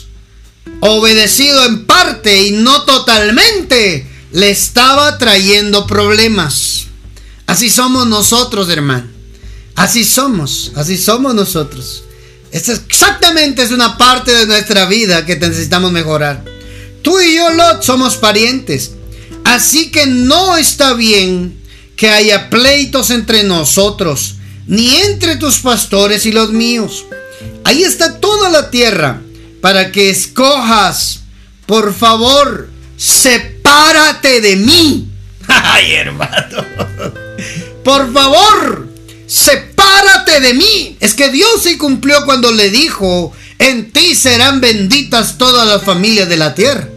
[0.80, 6.86] obedecido en parte y no totalmente, le estaba trayendo problemas.
[7.48, 9.08] Así somos nosotros, hermano.
[9.76, 12.04] Así somos, así somos nosotros.
[12.52, 16.44] Esta exactamente es una parte de nuestra vida que necesitamos mejorar.
[17.04, 18.94] Tú y yo, Lot, somos parientes.
[19.44, 21.62] Así que no está bien
[21.96, 24.36] que haya pleitos entre nosotros,
[24.66, 27.06] ni entre tus pastores y los míos.
[27.66, 29.22] Ahí está toda la tierra
[29.62, 31.20] para que escojas.
[31.66, 35.08] Por favor, sepárate de mí.
[35.48, 36.66] Ay, hermano.
[37.84, 38.88] Por favor,
[39.28, 40.98] sepárate de mí.
[41.02, 46.30] Es que Dios sí cumplió cuando le dijo, en ti serán benditas todas las familias
[46.30, 46.88] de la tierra.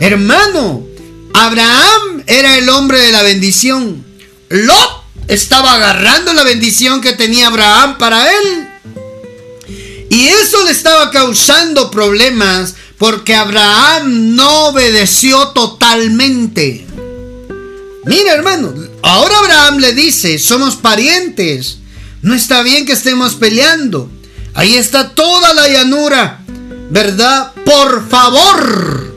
[0.00, 0.86] Hermano,
[1.34, 4.04] Abraham era el hombre de la bendición.
[4.48, 8.68] Lot estaba agarrando la bendición que tenía Abraham para él.
[10.10, 16.86] Y eso le estaba causando problemas porque Abraham no obedeció totalmente.
[18.04, 21.78] Mira hermano, ahora Abraham le dice, somos parientes.
[22.22, 24.10] No está bien que estemos peleando.
[24.54, 26.40] Ahí está toda la llanura,
[26.90, 27.52] ¿verdad?
[27.64, 29.07] Por favor.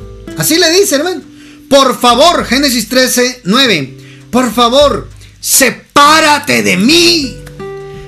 [0.42, 1.22] Así le dice, hermano.
[1.70, 3.98] Por favor, Génesis 13, 9.
[4.32, 5.08] Por favor,
[5.40, 7.38] sepárate de mí.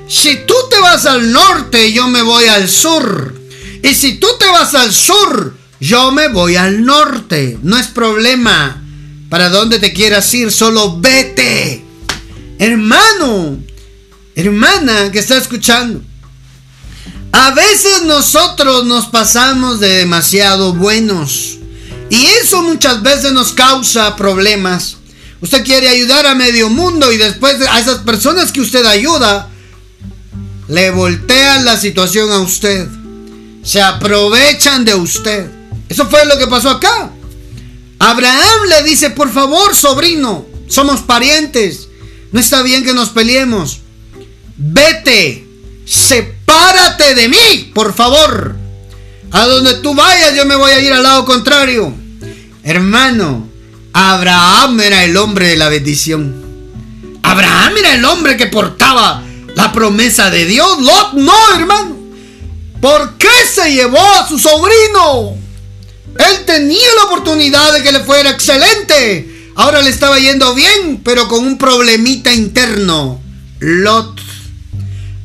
[0.09, 3.39] Si tú te vas al norte, yo me voy al sur.
[3.83, 7.59] Y si tú te vas al sur, yo me voy al norte.
[7.61, 8.81] No es problema.
[9.29, 11.85] Para dónde te quieras ir, solo vete.
[12.57, 13.59] Hermano,
[14.33, 16.01] hermana que está escuchando.
[17.31, 21.59] A veces nosotros nos pasamos de demasiado buenos.
[22.13, 24.97] Y eso muchas veces nos causa problemas.
[25.41, 29.49] Usted quiere ayudar a medio mundo y después a esas personas que usted ayuda,
[30.67, 32.87] le voltean la situación a usted.
[33.63, 35.49] Se aprovechan de usted.
[35.89, 37.09] Eso fue lo que pasó acá.
[37.97, 41.87] Abraham le dice, por favor, sobrino, somos parientes.
[42.31, 43.79] No está bien que nos peleemos.
[44.55, 45.47] Vete,
[45.83, 48.55] sepárate de mí, por favor.
[49.31, 52.02] A donde tú vayas, yo me voy a ir al lado contrario.
[52.63, 53.49] Hermano,
[53.91, 56.41] Abraham era el hombre de la bendición.
[57.21, 59.21] Abraham era el hombre que portaba
[59.55, 60.81] la promesa de Dios.
[60.81, 61.97] Lot no, hermano.
[62.81, 65.35] ¿Por qué se llevó a su sobrino?
[66.19, 69.51] Él tenía la oportunidad de que le fuera excelente.
[69.55, 73.21] Ahora le estaba yendo bien, pero con un problemita interno.
[73.59, 74.19] Lot.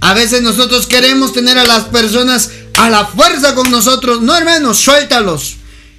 [0.01, 4.23] A veces nosotros queremos tener a las personas a la fuerza con nosotros.
[4.23, 5.58] No, hermano, suéltalos.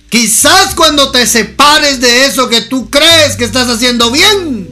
[0.10, 4.68] Quizás cuando te separes de eso que tú crees que estás haciendo bien,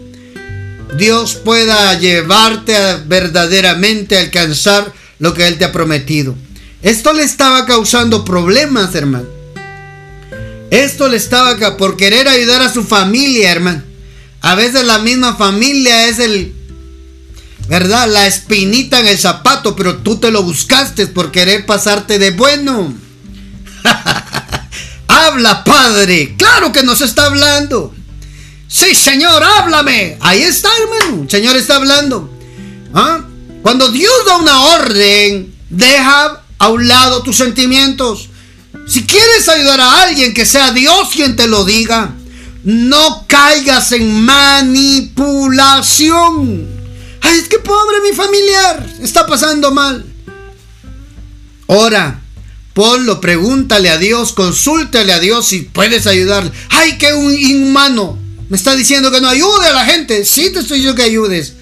[0.97, 6.35] Dios pueda llevarte a verdaderamente alcanzar lo que Él te ha prometido.
[6.81, 9.27] Esto le estaba causando problemas, hermano.
[10.71, 13.83] Esto le estaba por querer ayudar a su familia, hermano.
[14.41, 16.53] A veces la misma familia es el,
[17.67, 18.07] ¿verdad?
[18.07, 22.93] La espinita en el zapato, pero tú te lo buscaste por querer pasarte de bueno.
[25.25, 26.35] Habla, Padre.
[26.37, 27.91] Claro que nos está hablando.
[28.67, 30.15] Sí, Señor, háblame.
[30.19, 31.23] Ahí está, hermano.
[31.23, 32.29] El Señor está hablando.
[32.93, 33.21] ¿Ah?
[33.63, 38.29] Cuando Dios da una orden, deja a un lado tus sentimientos.
[38.87, 42.13] Si quieres ayudar a alguien, que sea Dios quien te lo diga.
[42.63, 46.67] No caigas en manipulación.
[47.21, 48.87] Ay, es que pobre mi familiar.
[49.01, 50.05] Está pasando mal.
[51.65, 52.21] Ora.
[52.77, 56.51] Ponlo, pregúntale a Dios, consúltale a Dios si puedes ayudarle.
[56.69, 58.19] ¡Ay, qué inhumano!
[58.49, 60.23] Me está diciendo que no ayude a la gente.
[60.25, 61.53] Sí, te estoy diciendo que ayudes.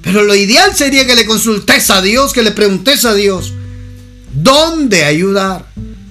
[0.00, 3.52] Pero lo ideal sería que le consultes a Dios, que le preguntes a Dios.
[4.32, 5.66] ¿Dónde ayudar?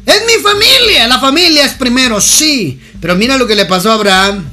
[0.05, 1.07] Es mi familia.
[1.07, 2.79] La familia es primero, sí.
[3.01, 4.45] Pero mira lo que le pasó a Abraham.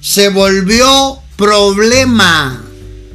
[0.00, 2.62] Se volvió problema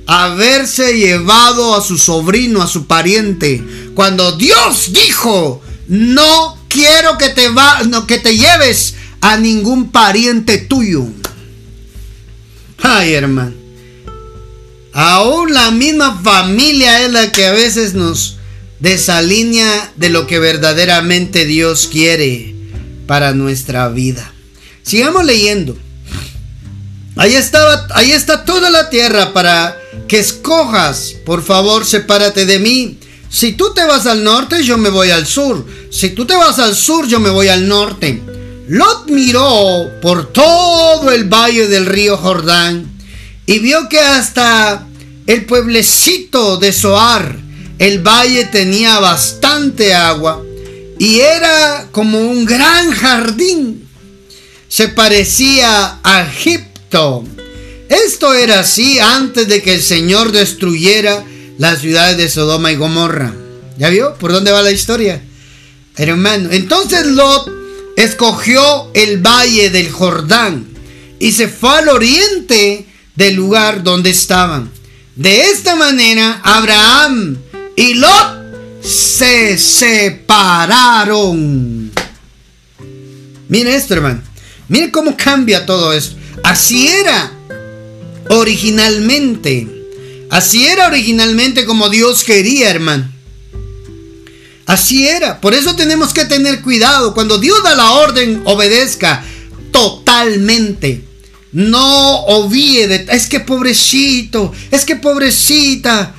[0.05, 3.63] haberse llevado a su sobrino, a su pariente.
[3.95, 10.57] Cuando Dios dijo, no quiero que te, va, no, que te lleves a ningún pariente
[10.57, 11.05] tuyo.
[12.81, 13.53] Ay, hermano.
[14.93, 18.37] Aún la misma familia es la que a veces nos
[18.79, 22.55] desalinea de lo que verdaderamente Dios quiere
[23.07, 24.31] para nuestra vida.
[24.83, 25.77] Sigamos leyendo.
[27.17, 31.15] Ahí, estaba, ahí está toda la tierra para que escojas.
[31.25, 32.97] Por favor, sepárate de mí
[33.35, 35.65] si tú te vas al norte, yo me voy al sur.
[35.91, 38.21] Si tú te vas al sur, yo me voy al norte.
[38.69, 42.89] Lot miró por todo el valle del río Jordán
[43.45, 44.87] y vio que hasta
[45.27, 47.37] el pueblecito de Soar,
[47.77, 50.41] el valle tenía bastante agua
[50.97, 53.85] y era como un gran jardín.
[54.69, 57.25] Se parecía a Egipto.
[57.89, 61.25] Esto era así antes de que el Señor destruyera
[61.57, 63.33] las ciudades de Sodoma y Gomorra.
[63.77, 64.15] ¿Ya vio?
[64.15, 65.21] ¿Por dónde va la historia?
[65.97, 67.51] Hermano, entonces Lot
[67.95, 70.67] escogió el valle del Jordán
[71.19, 74.69] y se fue al oriente del lugar donde estaban.
[75.15, 77.37] De esta manera, Abraham
[77.75, 78.45] y Lot
[78.81, 80.65] se separaron.
[83.47, 84.21] Mire esto, hermano.
[84.67, 86.17] Mire cómo cambia todo esto.
[86.43, 87.31] Así era
[88.29, 89.74] originalmente.
[90.35, 93.09] Así era originalmente como Dios quería, hermano.
[94.65, 95.39] Así era.
[95.39, 97.13] Por eso tenemos que tener cuidado.
[97.13, 99.23] Cuando Dios da la orden, obedezca
[99.71, 101.05] totalmente.
[101.53, 104.51] No obvíe Es que pobrecito.
[104.71, 106.13] Es que pobrecita.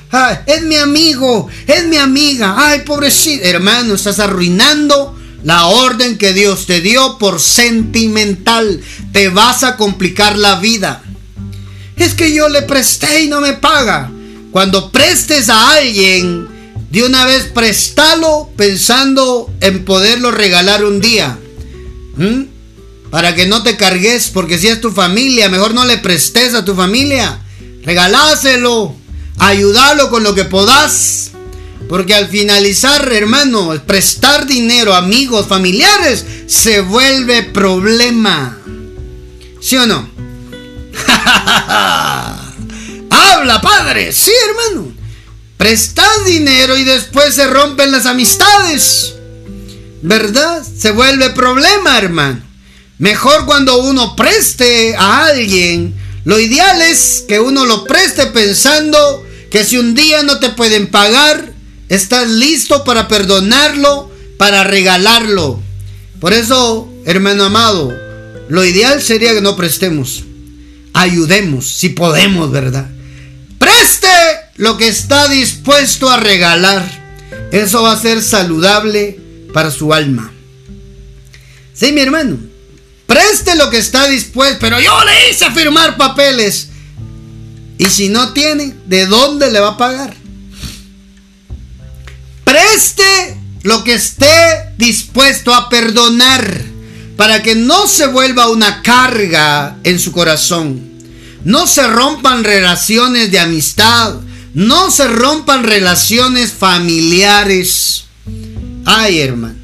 [0.47, 1.47] es mi amigo.
[1.67, 2.55] Es mi amiga.
[2.57, 3.45] Ay, pobrecito.
[3.45, 8.81] Hermano, estás arruinando la orden que Dios te dio por sentimental.
[9.11, 11.03] Te vas a complicar la vida
[12.03, 14.11] es que yo le presté y no me paga.
[14.51, 16.47] Cuando prestes a alguien,
[16.89, 21.37] de una vez préstalo pensando en poderlo regalar un día.
[22.15, 22.43] ¿Mm?
[23.09, 26.65] Para que no te cargues, porque si es tu familia, mejor no le prestes a
[26.65, 27.39] tu familia.
[27.83, 28.95] Regaláselo,
[29.37, 31.31] ayúdalo con lo que podás.
[31.87, 38.57] Porque al finalizar, hermano, prestar dinero a amigos, familiares, se vuelve problema.
[39.61, 40.09] ¿Sí o no?
[43.09, 44.13] Habla, padre.
[44.13, 44.93] Sí, hermano.
[45.57, 49.13] Prestas dinero y después se rompen las amistades.
[50.01, 50.63] ¿Verdad?
[50.63, 52.41] Se vuelve problema, hermano.
[52.99, 55.93] Mejor cuando uno preste a alguien
[56.25, 60.87] Lo ideal es que uno lo preste pensando que si un día no te pueden
[60.87, 61.53] pagar,
[61.87, 65.61] estás listo para perdonarlo, para regalarlo.
[66.19, 67.93] Por eso, hermano amado,
[68.49, 70.25] lo ideal sería que no prestemos.
[70.97, 72.89] Ayudemos, si podemos, ¿verdad?
[73.59, 74.07] Preste
[74.55, 76.89] lo que está dispuesto a regalar.
[77.51, 79.19] Eso va a ser saludable
[79.53, 80.31] para su alma.
[81.71, 82.39] Sí, mi hermano.
[83.05, 84.57] Preste lo que está dispuesto.
[84.59, 86.69] Pero yo le hice firmar papeles.
[87.77, 90.15] Y si no tiene, ¿de dónde le va a pagar?
[92.43, 96.76] Preste lo que esté dispuesto a perdonar
[97.17, 100.81] para que no se vuelva una carga en su corazón.
[101.43, 104.15] No se rompan relaciones de amistad,
[104.53, 108.05] no se rompan relaciones familiares.
[108.85, 109.55] Ay, hermano.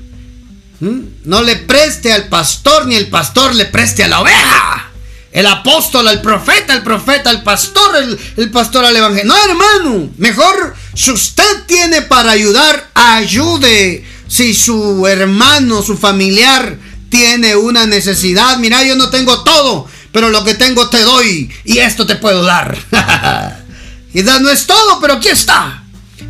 [1.24, 4.89] No le preste al pastor ni el pastor le preste a la oveja.
[5.32, 9.26] El apóstol al profeta, el profeta al pastor, el, el pastor al evangelio.
[9.26, 10.10] No, hermano.
[10.18, 14.06] Mejor si usted tiene para ayudar, ayude.
[14.28, 16.78] Si su hermano, su familiar
[17.14, 21.78] tiene una necesidad, mira, yo no tengo todo, pero lo que tengo te doy y
[21.78, 22.76] esto te puedo dar.
[24.11, 25.84] Quizás no es todo, pero aquí está.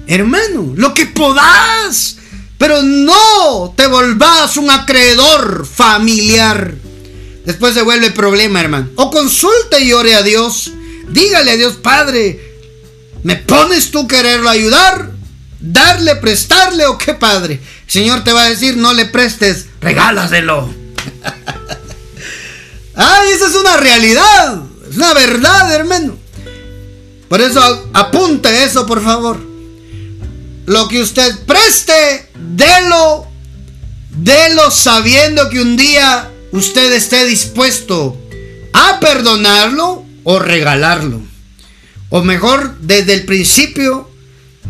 [0.08, 2.18] Hermano, lo que podás,
[2.58, 6.76] pero no te volvás un acreedor familiar.
[7.46, 8.90] Después se vuelve problema, hermano.
[8.98, 10.70] O consulte y ore a Dios.
[11.08, 12.42] Dígale a Dios, Padre,
[13.24, 15.12] ¿me pones tú quererlo ayudar?
[15.62, 17.62] ¿Darle, prestarle o qué, Padre?
[17.88, 20.70] Señor te va a decir, no le prestes, regálaselo.
[22.96, 24.62] Ay, esa es una realidad.
[24.90, 26.18] Es una verdad, hermano.
[27.28, 29.40] Por eso apunte eso, por favor.
[30.66, 33.28] Lo que usted preste, délo.
[34.12, 38.16] Délo sabiendo que un día usted esté dispuesto
[38.74, 41.22] a perdonarlo o regalarlo.
[42.10, 44.08] O mejor, desde el principio,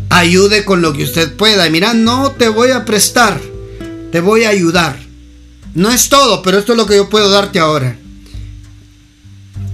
[0.08, 1.68] ayude con lo que usted pueda.
[1.68, 3.38] Mira, no te voy a prestar,
[4.10, 5.03] te voy a ayudar.
[5.74, 7.96] No es todo, pero esto es lo que yo puedo darte ahora.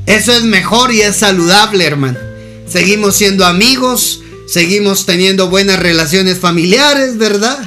[0.06, 2.18] Eso es mejor y es saludable, hermano.
[2.66, 7.58] Seguimos siendo amigos, seguimos teniendo buenas relaciones familiares, ¿verdad?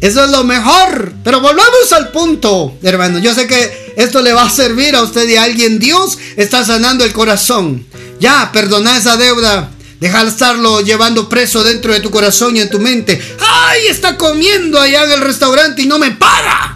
[0.00, 1.12] Eso es lo mejor.
[1.22, 3.20] Pero volvamos al punto, hermano.
[3.20, 5.78] Yo sé que esto le va a servir a usted y a alguien.
[5.78, 7.86] Dios está sanando el corazón.
[8.18, 9.70] Ya, perdona esa deuda.
[10.00, 13.20] Deja de estarlo llevando preso dentro de tu corazón y en tu mente.
[13.38, 13.86] ¡Ay!
[13.86, 16.71] Está comiendo allá en el restaurante y no me para.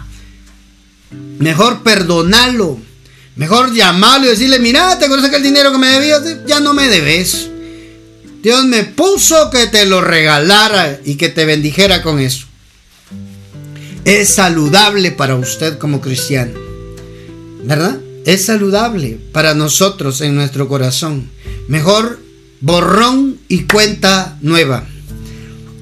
[1.11, 2.79] Mejor perdonarlo.
[3.35, 6.23] Mejor llamarlo y decirle, mira, ¿te acuerdas que el dinero que me debías?
[6.47, 7.49] Ya no me debes.
[8.41, 12.47] Dios me puso que te lo regalara y que te bendijera con eso
[14.07, 16.57] es saludable para usted como cristiano.
[17.63, 17.97] ¿Verdad?
[18.25, 21.29] Es saludable para nosotros en nuestro corazón.
[21.67, 22.17] Mejor
[22.61, 24.85] borrón y cuenta nueva.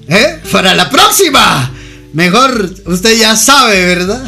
[0.08, 0.40] ¿Eh?
[0.52, 1.72] Para la próxima.
[2.16, 4.26] Mejor usted ya sabe, ¿verdad?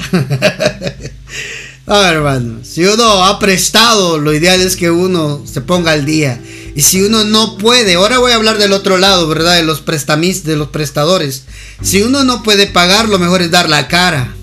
[1.87, 6.37] ah, hermano, si uno ha prestado, lo ideal es que uno se ponga al día.
[6.75, 9.55] Y si uno no puede, ahora voy a hablar del otro lado, ¿verdad?
[9.55, 11.43] De los prestamistas, de los prestadores.
[11.81, 14.35] Si uno no puede pagar, lo mejor es dar la cara.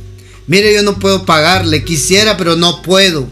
[0.47, 3.29] Mire, yo no puedo pagarle, quisiera, pero no puedo.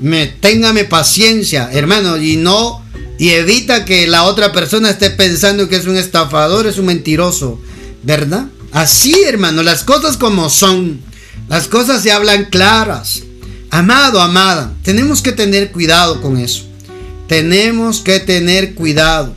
[0.00, 2.80] Me, téngame paciencia, hermano, y no,
[3.18, 7.60] y evita que la otra persona esté pensando que es un estafador, es un mentiroso,
[8.04, 8.46] ¿verdad?
[8.72, 11.00] Así, hermano, las cosas como son,
[11.48, 13.22] las cosas se hablan claras.
[13.70, 16.64] Amado, amada, tenemos que tener cuidado con eso.
[17.28, 19.34] Tenemos que tener cuidado.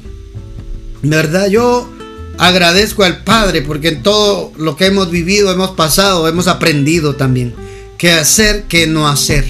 [1.02, 1.48] ¿Verdad?
[1.48, 1.90] Yo
[2.38, 7.54] agradezco al Padre porque en todo lo que hemos vivido, hemos pasado, hemos aprendido también
[7.98, 9.46] qué hacer, qué no hacer.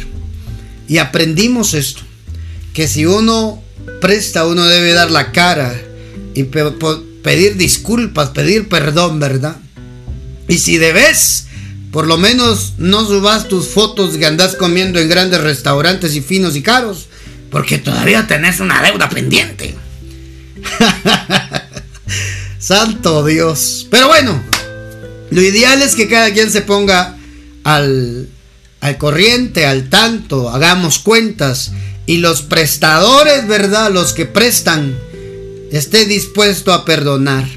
[0.88, 2.02] Y aprendimos esto,
[2.74, 3.62] que si uno
[4.02, 5.80] presta, uno debe dar la cara
[6.34, 9.58] y pedir disculpas, pedir perdón, ¿verdad?
[10.48, 11.48] Y si debes,
[11.92, 16.56] por lo menos no subas tus fotos que andas comiendo en grandes restaurantes y finos
[16.56, 17.08] y caros,
[17.50, 19.76] porque todavía tenés una deuda pendiente.
[22.60, 23.88] Santo Dios.
[23.90, 24.42] Pero bueno,
[25.32, 27.16] lo ideal es que cada quien se ponga
[27.64, 28.28] al,
[28.82, 31.72] al corriente, al tanto, hagamos cuentas.
[32.06, 33.92] Y los prestadores, ¿verdad?
[33.92, 34.96] Los que prestan,
[35.72, 37.48] esté dispuesto a perdonar,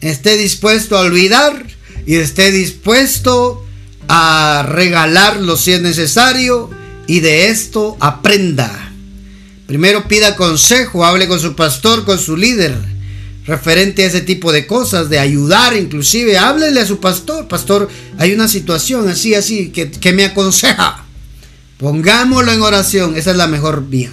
[0.00, 1.66] esté dispuesto a olvidar
[2.06, 3.64] y esté dispuesto
[4.08, 6.70] a regalarlo si es necesario
[7.06, 8.92] y de esto aprenda.
[9.66, 12.76] Primero pida consejo, hable con su pastor, con su líder,
[13.46, 16.36] referente a ese tipo de cosas, de ayudar inclusive.
[16.36, 17.88] Háblele a su pastor, pastor,
[18.18, 21.04] hay una situación así, así, que, me aconseja.
[21.78, 24.12] Pongámoslo en oración, esa es la mejor vía.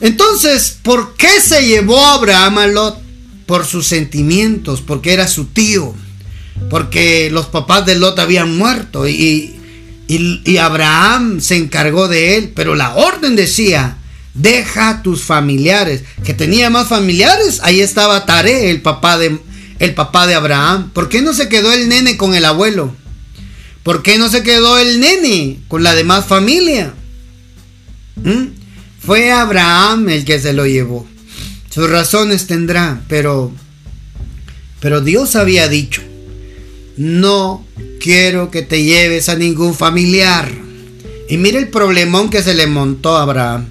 [0.00, 2.98] Entonces, ¿por qué se llevó a Abraham a Lot?
[3.46, 5.94] Por sus sentimientos, porque era su tío,
[6.70, 9.54] porque los papás de Lot habían muerto y,
[10.08, 13.98] y, Abraham se encargó de él, pero la orden decía,
[14.34, 19.38] deja a tus familiares, que tenía más familiares, ahí estaba Tare, el papá de,
[19.78, 20.90] el papá de Abraham.
[20.92, 22.94] ¿Por qué no se quedó el nene con el abuelo?
[23.82, 26.92] ¿Por qué no se quedó el nene con la demás familia?
[28.16, 28.46] ¿Mm?
[28.98, 31.06] Fue Abraham el que se lo llevó.
[31.70, 33.52] Sus razones tendrá, pero
[34.80, 36.02] pero Dios había dicho,
[36.96, 37.64] no
[38.00, 40.50] quiero que te lleves a ningún familiar.
[41.28, 43.66] Y mire el problemón que se le montó a Abraham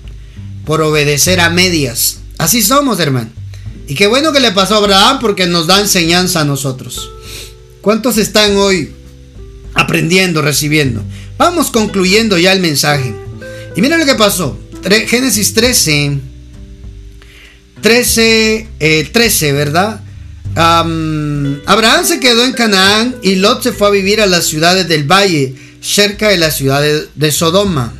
[0.66, 2.20] por obedecer a medias.
[2.38, 3.30] Así somos, hermano.
[3.88, 7.10] Y qué bueno que le pasó a Abraham porque nos da enseñanza a nosotros.
[7.82, 8.92] ¿Cuántos están hoy
[9.74, 11.04] aprendiendo, recibiendo?
[11.38, 13.14] Vamos concluyendo ya el mensaje.
[13.76, 14.58] Y mira lo que pasó.
[15.08, 16.20] Génesis 13.
[17.82, 18.68] 13,
[19.12, 20.02] 13, ¿verdad?
[20.56, 25.04] Abraham se quedó en Canaán y Lot se fue a vivir a las ciudades del
[25.04, 27.94] valle, cerca de la ciudad de, Sodoma.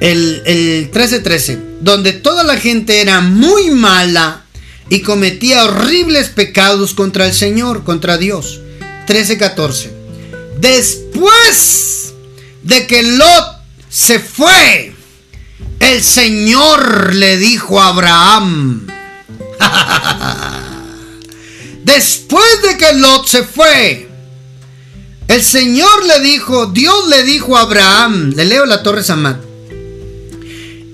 [0.00, 4.44] el, el 13:13, donde toda la gente era muy mala
[4.90, 8.60] y cometía horribles pecados contra el Señor, contra Dios.
[9.06, 9.90] 13:14.
[10.60, 12.12] Después
[12.62, 14.91] de que Lot se fue,
[15.82, 18.86] el Señor le dijo a Abraham,
[21.84, 24.08] después de que Lot se fue,
[25.26, 29.36] el Señor le dijo, Dios le dijo a Abraham, le leo la Torre Samad,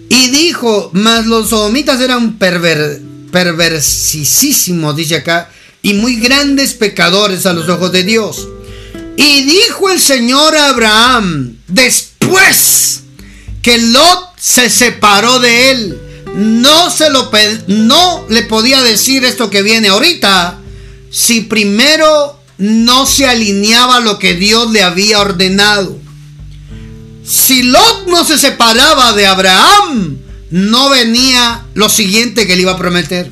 [0.09, 3.03] y dijo, mas los sodomitas eran perver,
[4.97, 5.51] dice acá,
[5.83, 8.49] y muy grandes pecadores a los ojos de Dios.
[9.19, 13.03] Y dijo el Señor a Abraham, después
[13.63, 16.01] que Lot se separó de él,
[16.35, 17.31] no se lo
[17.67, 20.59] no le podía decir esto que viene ahorita
[21.11, 25.99] si primero no se alineaba lo que Dios le había ordenado.
[27.25, 30.19] Si Lot no se separaba de Abraham,
[30.51, 33.31] no venía lo siguiente que le iba a prometer.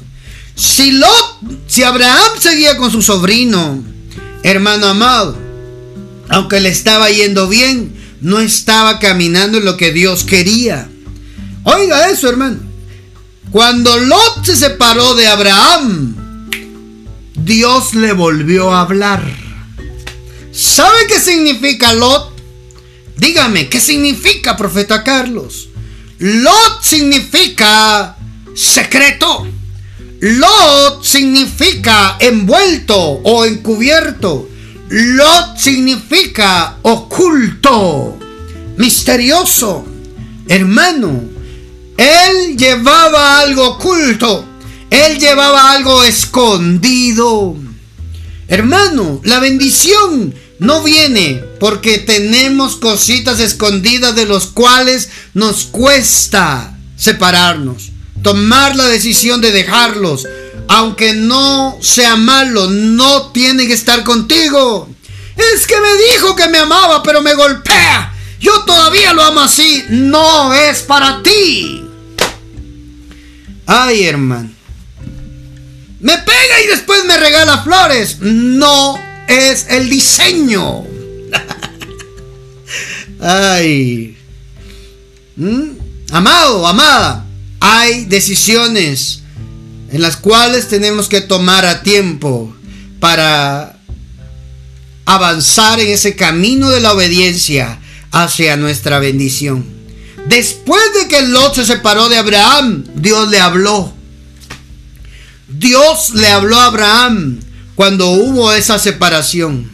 [0.55, 3.83] Si Lot, si Abraham seguía con su sobrino,
[4.43, 5.37] hermano amado,
[6.29, 7.96] aunque le estaba yendo bien,
[8.27, 10.89] no estaba caminando en lo que Dios quería.
[11.63, 12.59] Oiga eso, hermano.
[13.53, 16.51] Cuando Lot se separó de Abraham,
[17.37, 19.23] Dios le volvió a hablar.
[20.51, 22.33] ¿Sabe qué significa Lot?
[23.17, 25.69] Dígame, ¿qué significa, profeta Carlos?
[26.19, 28.17] Lot significa
[28.57, 29.47] secreto.
[30.21, 34.49] Lot significa envuelto o encubierto.
[34.89, 38.19] Lot significa oculto,
[38.77, 39.85] misterioso.
[40.49, 41.23] Hermano,
[41.97, 44.45] él llevaba algo oculto.
[44.91, 47.57] Él llevaba algo escondido.
[48.49, 57.91] Hermano, la bendición no viene porque tenemos cositas escondidas de los cuales nos cuesta separarnos.
[58.23, 60.27] Tomar la decisión de dejarlos
[60.69, 64.89] aunque no sea malo, no tiene que estar contigo.
[65.37, 68.15] Es que me dijo que me amaba, pero me golpea.
[68.41, 69.85] Yo todavía lo amo así.
[69.89, 71.85] No es para ti.
[73.67, 74.51] Ay, hermano.
[76.01, 78.19] Me pega y después me regala flores.
[78.21, 78.99] No
[79.29, 80.85] es el diseño.
[83.21, 84.17] Ay.
[85.37, 85.71] ¿Mm?
[86.13, 87.27] Amado, amada.
[87.61, 89.23] Hay decisiones
[89.91, 92.55] en las cuales tenemos que tomar a tiempo
[93.01, 93.79] para
[95.05, 97.79] avanzar en ese camino de la obediencia
[98.11, 99.65] hacia nuestra bendición.
[100.29, 103.95] Después de que Lot se separó de Abraham, Dios le habló.
[105.49, 107.39] Dios le habló a Abraham
[107.77, 109.71] cuando hubo esa separación,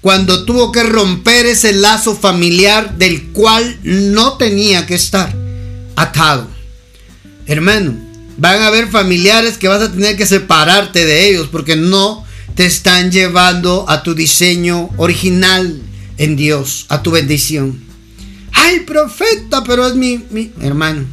[0.00, 5.32] cuando tuvo que romper ese lazo familiar del cual no tenía que estar
[5.94, 6.48] atado.
[7.46, 8.07] Hermano,
[8.38, 12.24] Van a haber familiares que vas a tener que separarte de ellos porque no
[12.54, 15.82] te están llevando a tu diseño original
[16.18, 17.80] en Dios, a tu bendición.
[18.52, 21.04] Ay, profeta, pero es mi, mi hermano.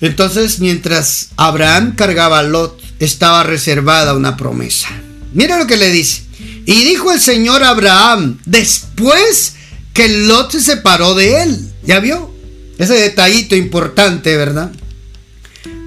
[0.00, 4.88] Entonces, mientras Abraham cargaba a Lot, estaba reservada una promesa.
[5.34, 6.22] Mira lo que le dice.
[6.64, 9.54] Y dijo el Señor Abraham, después
[9.92, 11.72] que Lot se separó de él.
[11.84, 12.32] ¿Ya vio?
[12.78, 14.72] Ese detallito importante, ¿verdad?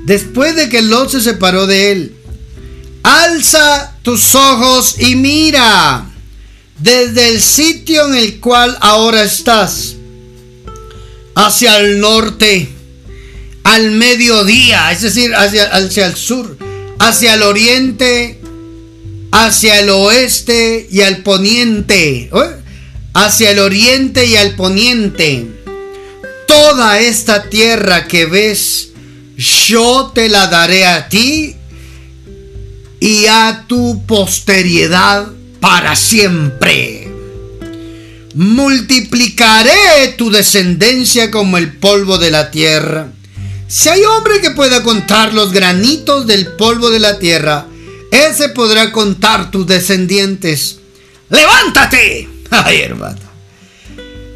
[0.05, 2.15] Después de que Lot se separó de él,
[3.03, 6.05] alza tus ojos y mira
[6.79, 9.95] desde el sitio en el cual ahora estás.
[11.37, 12.69] hacia el norte,
[13.63, 16.57] al mediodía, es decir, hacia, hacia el sur,
[16.97, 18.39] hacia el oriente,
[19.31, 22.29] hacia el oeste y al poniente.
[23.13, 25.47] Hacia el oriente y al poniente.
[26.47, 28.89] Toda esta tierra que ves,
[29.38, 31.55] yo te la daré a ti
[32.99, 35.27] y a tu posteridad
[35.59, 37.11] para siempre.
[38.33, 43.07] Multiplicaré tu descendencia como el polvo de la tierra.
[43.67, 47.65] Si hay hombre que pueda contar los granitos del polvo de la tierra,
[48.11, 50.79] ese podrá contar tus descendientes.
[51.29, 52.29] ¡Levántate!
[52.51, 52.89] Ay.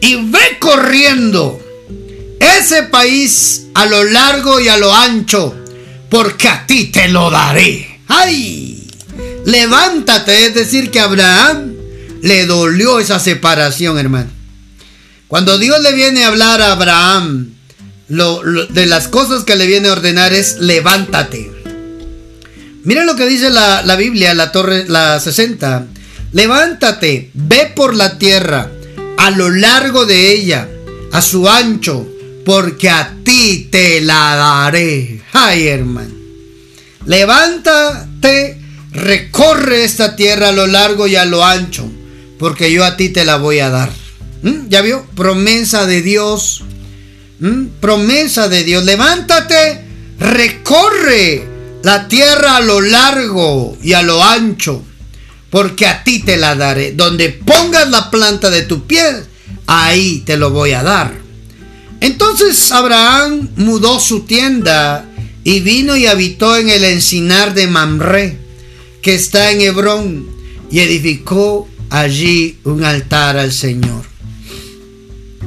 [0.02, 1.62] Y ve corriendo
[2.40, 5.56] ese país a lo largo y a lo ancho,
[6.10, 8.00] porque a ti te lo daré.
[8.08, 8.88] ¡Ay!
[9.46, 11.74] Levántate, es decir, que a Abraham
[12.22, 14.30] le dolió esa separación, hermano.
[15.28, 17.54] Cuando Dios le viene a hablar a Abraham,
[18.08, 21.52] lo, de las cosas que le viene a ordenar es levántate.
[22.84, 25.86] Mira lo que dice la, la Biblia, la torre, la 60.
[26.32, 28.72] Levántate, ve por la tierra,
[29.18, 30.68] a lo largo de ella,
[31.12, 32.08] a su ancho,
[32.50, 35.22] porque a ti te la daré.
[35.34, 36.16] Ay, hermano.
[37.06, 38.58] Levántate,
[38.91, 41.88] recorre esta tierra a lo largo y a lo ancho,
[42.39, 43.91] porque yo a ti te la voy a dar.
[44.41, 44.68] ¿Mm?
[44.68, 45.06] ¿Ya vio?
[45.16, 46.64] Promesa de Dios.
[47.39, 47.66] ¿Mm?
[47.80, 48.84] Promesa de Dios.
[48.84, 49.86] Levántate,
[50.18, 51.47] recorre
[51.84, 54.84] la tierra a lo largo y a lo ancho,
[55.52, 56.93] porque a ti te la daré.
[56.93, 59.06] Donde pongas la planta de tu pie,
[59.68, 61.29] ahí te lo voy a dar.
[62.02, 65.06] Entonces Abraham mudó su tienda
[65.43, 68.38] y vino y habitó en el encinar de Mamre,
[69.02, 70.28] que está en Hebrón,
[70.72, 74.04] y edificó allí un altar al Señor.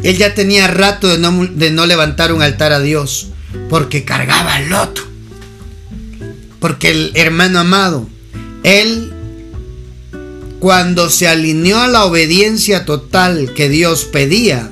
[0.03, 3.29] Él ya tenía rato de no, de no levantar un altar a Dios,
[3.71, 5.03] porque cargaba el loto.
[6.59, 8.09] Porque el hermano amado,
[8.65, 9.13] él
[10.59, 14.72] cuando se alineó a la obediencia total que Dios pedía,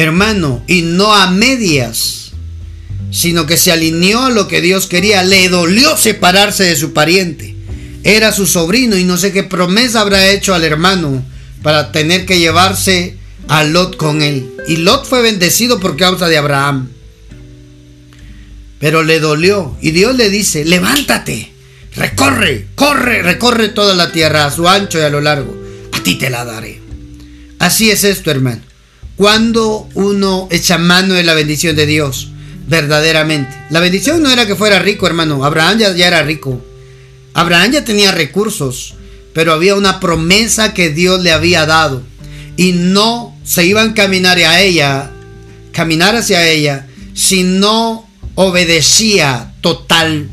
[0.00, 2.32] hermano, y no a medias,
[3.10, 7.56] sino que se alineó a lo que Dios quería, le dolió separarse de su pariente.
[8.02, 11.22] Era su sobrino y no sé qué promesa habrá hecho al hermano
[11.62, 13.16] para tener que llevarse
[13.48, 14.50] a Lot con él.
[14.66, 16.88] Y Lot fue bendecido por causa de Abraham
[18.80, 19.76] pero le dolió.
[19.80, 21.52] Y Dios le dice, levántate,
[21.94, 25.54] recorre, corre, recorre toda la tierra a su ancho y a lo largo.
[25.92, 26.80] A ti te la daré.
[27.60, 28.62] Así es esto, hermano.
[29.20, 32.30] Cuando uno echa mano de la bendición de Dios,
[32.66, 33.54] verdaderamente.
[33.68, 35.44] La bendición no era que fuera rico, hermano.
[35.44, 36.64] Abraham ya, era rico.
[37.34, 38.94] Abraham ya tenía recursos,
[39.34, 42.02] pero había una promesa que Dios le había dado.
[42.56, 45.10] Y no se iban a caminar a ella,
[45.72, 50.30] caminar hacia ella, si no obedecía totalmente.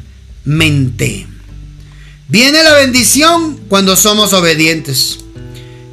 [2.29, 5.19] Viene la bendición cuando somos obedientes.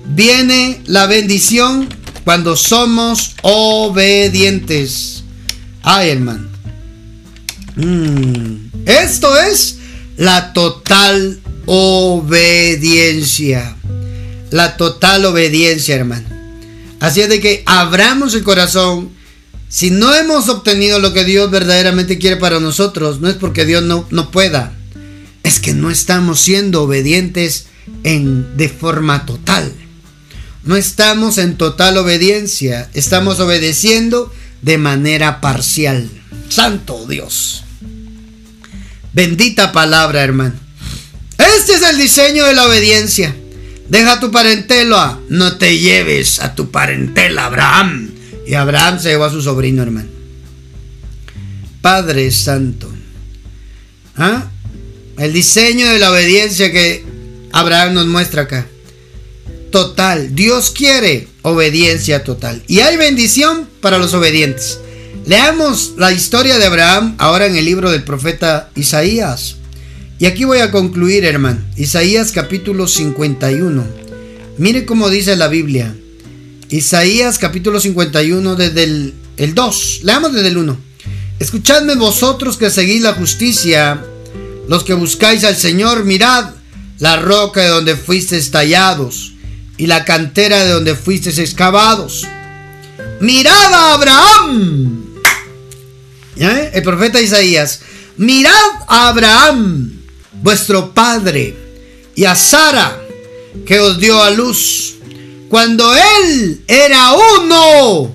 [0.07, 1.88] Viene la bendición
[2.24, 5.24] cuando somos obedientes.
[5.82, 6.48] Ay, hermano.
[7.76, 8.86] Mm.
[8.86, 9.78] Esto es
[10.16, 12.56] la total obediencia.
[14.50, 16.28] La total obediencia, hermano.
[17.00, 19.10] Así es de que abramos el corazón
[19.74, 23.82] si no hemos obtenido lo que Dios verdaderamente quiere para nosotros, no es porque Dios
[23.82, 24.72] no, no pueda,
[25.42, 27.66] es que no estamos siendo obedientes
[28.04, 29.72] en, de forma total.
[30.64, 36.08] No estamos en total obediencia, estamos obedeciendo de manera parcial.
[36.48, 37.64] Santo Dios.
[39.12, 40.54] Bendita palabra, hermano.
[41.38, 43.36] Este es el diseño de la obediencia.
[43.88, 48.10] Deja tu parentela, no te lleves a tu parentela, Abraham.
[48.46, 50.08] Y Abraham se llevó a su sobrino, hermano.
[51.82, 52.90] Padre Santo.
[54.16, 54.46] ¿Ah?
[55.18, 57.04] El diseño de la obediencia que
[57.52, 58.66] Abraham nos muestra acá.
[59.74, 60.36] Total.
[60.36, 62.62] Dios quiere obediencia total.
[62.68, 64.78] Y hay bendición para los obedientes.
[65.26, 69.56] Leamos la historia de Abraham ahora en el libro del profeta Isaías.
[70.20, 71.58] Y aquí voy a concluir, hermano.
[71.76, 73.84] Isaías capítulo 51.
[74.58, 75.92] Mire cómo dice la Biblia.
[76.68, 80.00] Isaías capítulo 51 desde el, 2.
[80.04, 80.78] Leamos desde el 1.
[81.40, 84.00] Escuchadme vosotros que seguís la justicia,
[84.68, 86.50] los que buscáis al Señor, mirad
[87.00, 89.34] la roca de donde fuisteis tallados
[89.76, 92.26] y la cantera de donde fuisteis excavados.
[93.20, 95.04] Mirad a Abraham.
[96.36, 97.80] El profeta Isaías.
[98.16, 98.52] Mirad
[98.86, 100.00] a Abraham,
[100.42, 101.56] vuestro padre,
[102.14, 103.00] y a Sara,
[103.66, 104.94] que os dio a luz
[105.48, 108.14] cuando él era uno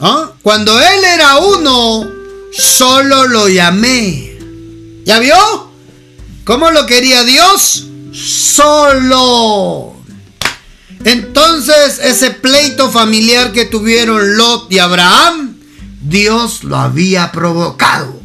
[0.00, 0.32] ¿Ah?
[0.42, 2.10] Cuando él era uno,
[2.52, 4.38] solo lo llamé.
[5.04, 5.36] ¿Ya vio?
[6.44, 7.86] ¿Cómo lo quería Dios?
[8.12, 9.99] Solo.
[11.04, 15.56] Entonces ese pleito familiar que tuvieron Lot y Abraham,
[16.02, 18.20] Dios lo había provocado.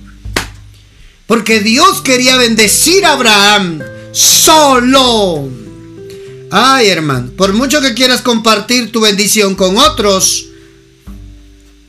[1.25, 3.79] Porque Dios quería bendecir a Abraham
[4.11, 5.49] solo.
[6.51, 10.45] Ay, hermano, por mucho que quieras compartir tu bendición con otros,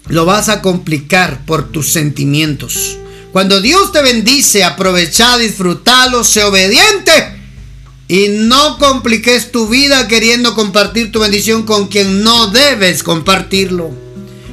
[0.07, 2.97] lo vas a complicar por tus sentimientos.
[3.32, 7.36] Cuando Dios te bendice, aprovecha, disfrútalo, sé obediente
[8.09, 13.90] y no compliques tu vida queriendo compartir tu bendición con quien no debes compartirlo.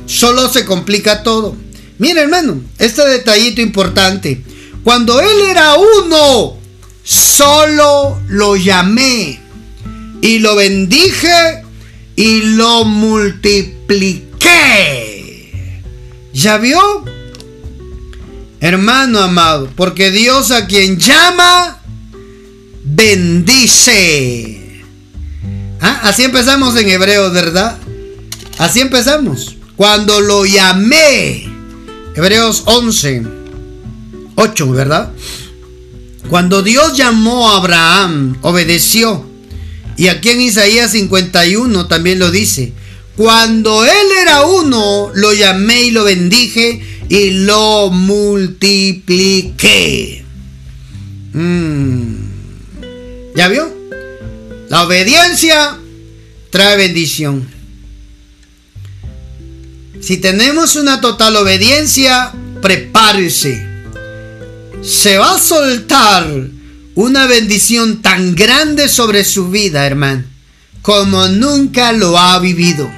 [0.05, 1.55] Solo se complica todo.
[1.99, 4.41] Mira, hermano, este detallito importante.
[4.83, 6.57] Cuando él era uno,
[7.03, 9.39] solo lo llamé
[10.21, 11.63] y lo bendije
[12.15, 14.23] y lo multipliqué.
[16.33, 17.05] ¿Ya vio?
[18.59, 21.82] Hermano amado, porque Dios a quien llama,
[22.83, 24.81] bendice.
[25.81, 26.01] ¿Ah?
[26.03, 27.77] Así empezamos en hebreo, ¿verdad?
[28.57, 29.57] Así empezamos.
[29.75, 31.49] Cuando lo llamé,
[32.15, 33.23] Hebreos 11,
[34.35, 35.11] 8, ¿verdad?
[36.29, 39.25] Cuando Dios llamó a Abraham, obedeció.
[39.97, 42.73] Y aquí en Isaías 51 también lo dice.
[43.15, 49.03] Cuando él era uno, lo llamé y lo bendije y lo multipliqué.
[51.33, 52.32] Mm.
[53.35, 53.71] ¿Ya vio?
[54.69, 55.77] La obediencia
[56.49, 57.47] trae bendición.
[60.01, 62.31] Si tenemos una total obediencia,
[62.61, 63.67] prepárese.
[64.83, 66.27] Se va a soltar
[66.95, 70.23] una bendición tan grande sobre su vida, hermano,
[70.81, 72.91] como nunca lo ha vivido.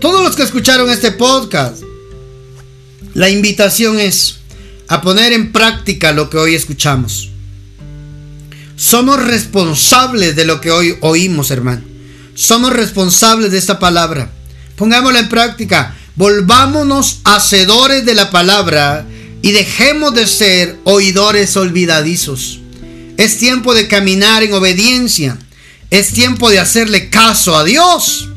[0.00, 1.82] Todos los que escucharon este podcast,
[3.14, 4.36] la invitación es
[4.88, 7.29] a poner en práctica lo que hoy escuchamos.
[8.80, 11.82] Somos responsables de lo que hoy oímos, hermano.
[12.34, 14.32] Somos responsables de esta palabra.
[14.76, 15.94] Pongámosla en práctica.
[16.16, 19.04] Volvámonos hacedores de la palabra
[19.42, 22.60] y dejemos de ser oidores olvidadizos.
[23.18, 25.36] Es tiempo de caminar en obediencia.
[25.90, 28.30] Es tiempo de hacerle caso a Dios.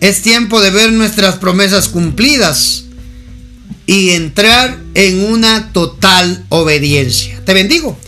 [0.00, 2.84] Es tiempo de ver nuestras promesas cumplidas
[3.84, 7.44] y entrar en una total obediencia.
[7.44, 7.98] Te bendigo.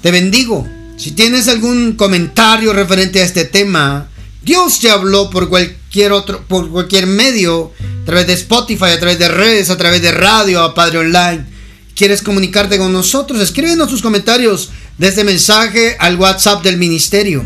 [0.00, 0.66] Te bendigo.
[0.98, 4.08] Si tienes algún comentario referente a este tema,
[4.42, 7.72] Dios te habló por cualquier otro, por cualquier medio,
[8.02, 11.46] a través de Spotify, a través de redes, a través de radio, a Padre Online.
[11.94, 13.40] ¿Quieres comunicarte con nosotros?
[13.40, 17.44] Escríbenos tus comentarios de este mensaje al WhatsApp del ministerio.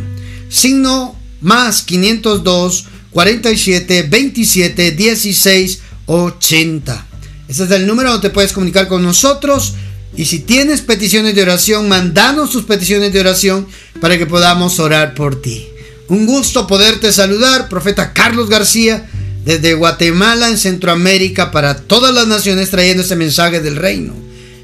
[0.48, 7.06] Signo más 502 47 27 16 80.
[7.48, 9.74] Ese es el número donde puedes comunicar con nosotros.
[10.16, 13.66] Y si tienes peticiones de oración, mandanos tus peticiones de oración
[14.00, 15.66] para que podamos orar por ti.
[16.08, 19.08] Un gusto poderte saludar, profeta Carlos García,
[19.44, 24.14] desde Guatemala en Centroamérica para todas las naciones trayendo este mensaje del reino.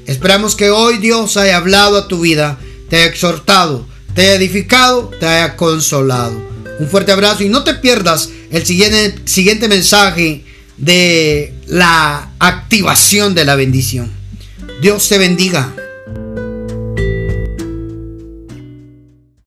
[0.05, 5.09] Esperamos que hoy Dios haya hablado a tu vida, te haya exhortado, te haya edificado,
[5.19, 6.39] te haya consolado.
[6.79, 10.45] Un fuerte abrazo y no te pierdas el siguiente, siguiente mensaje
[10.77, 14.18] de la activación de la bendición.
[14.81, 15.73] Dios te bendiga.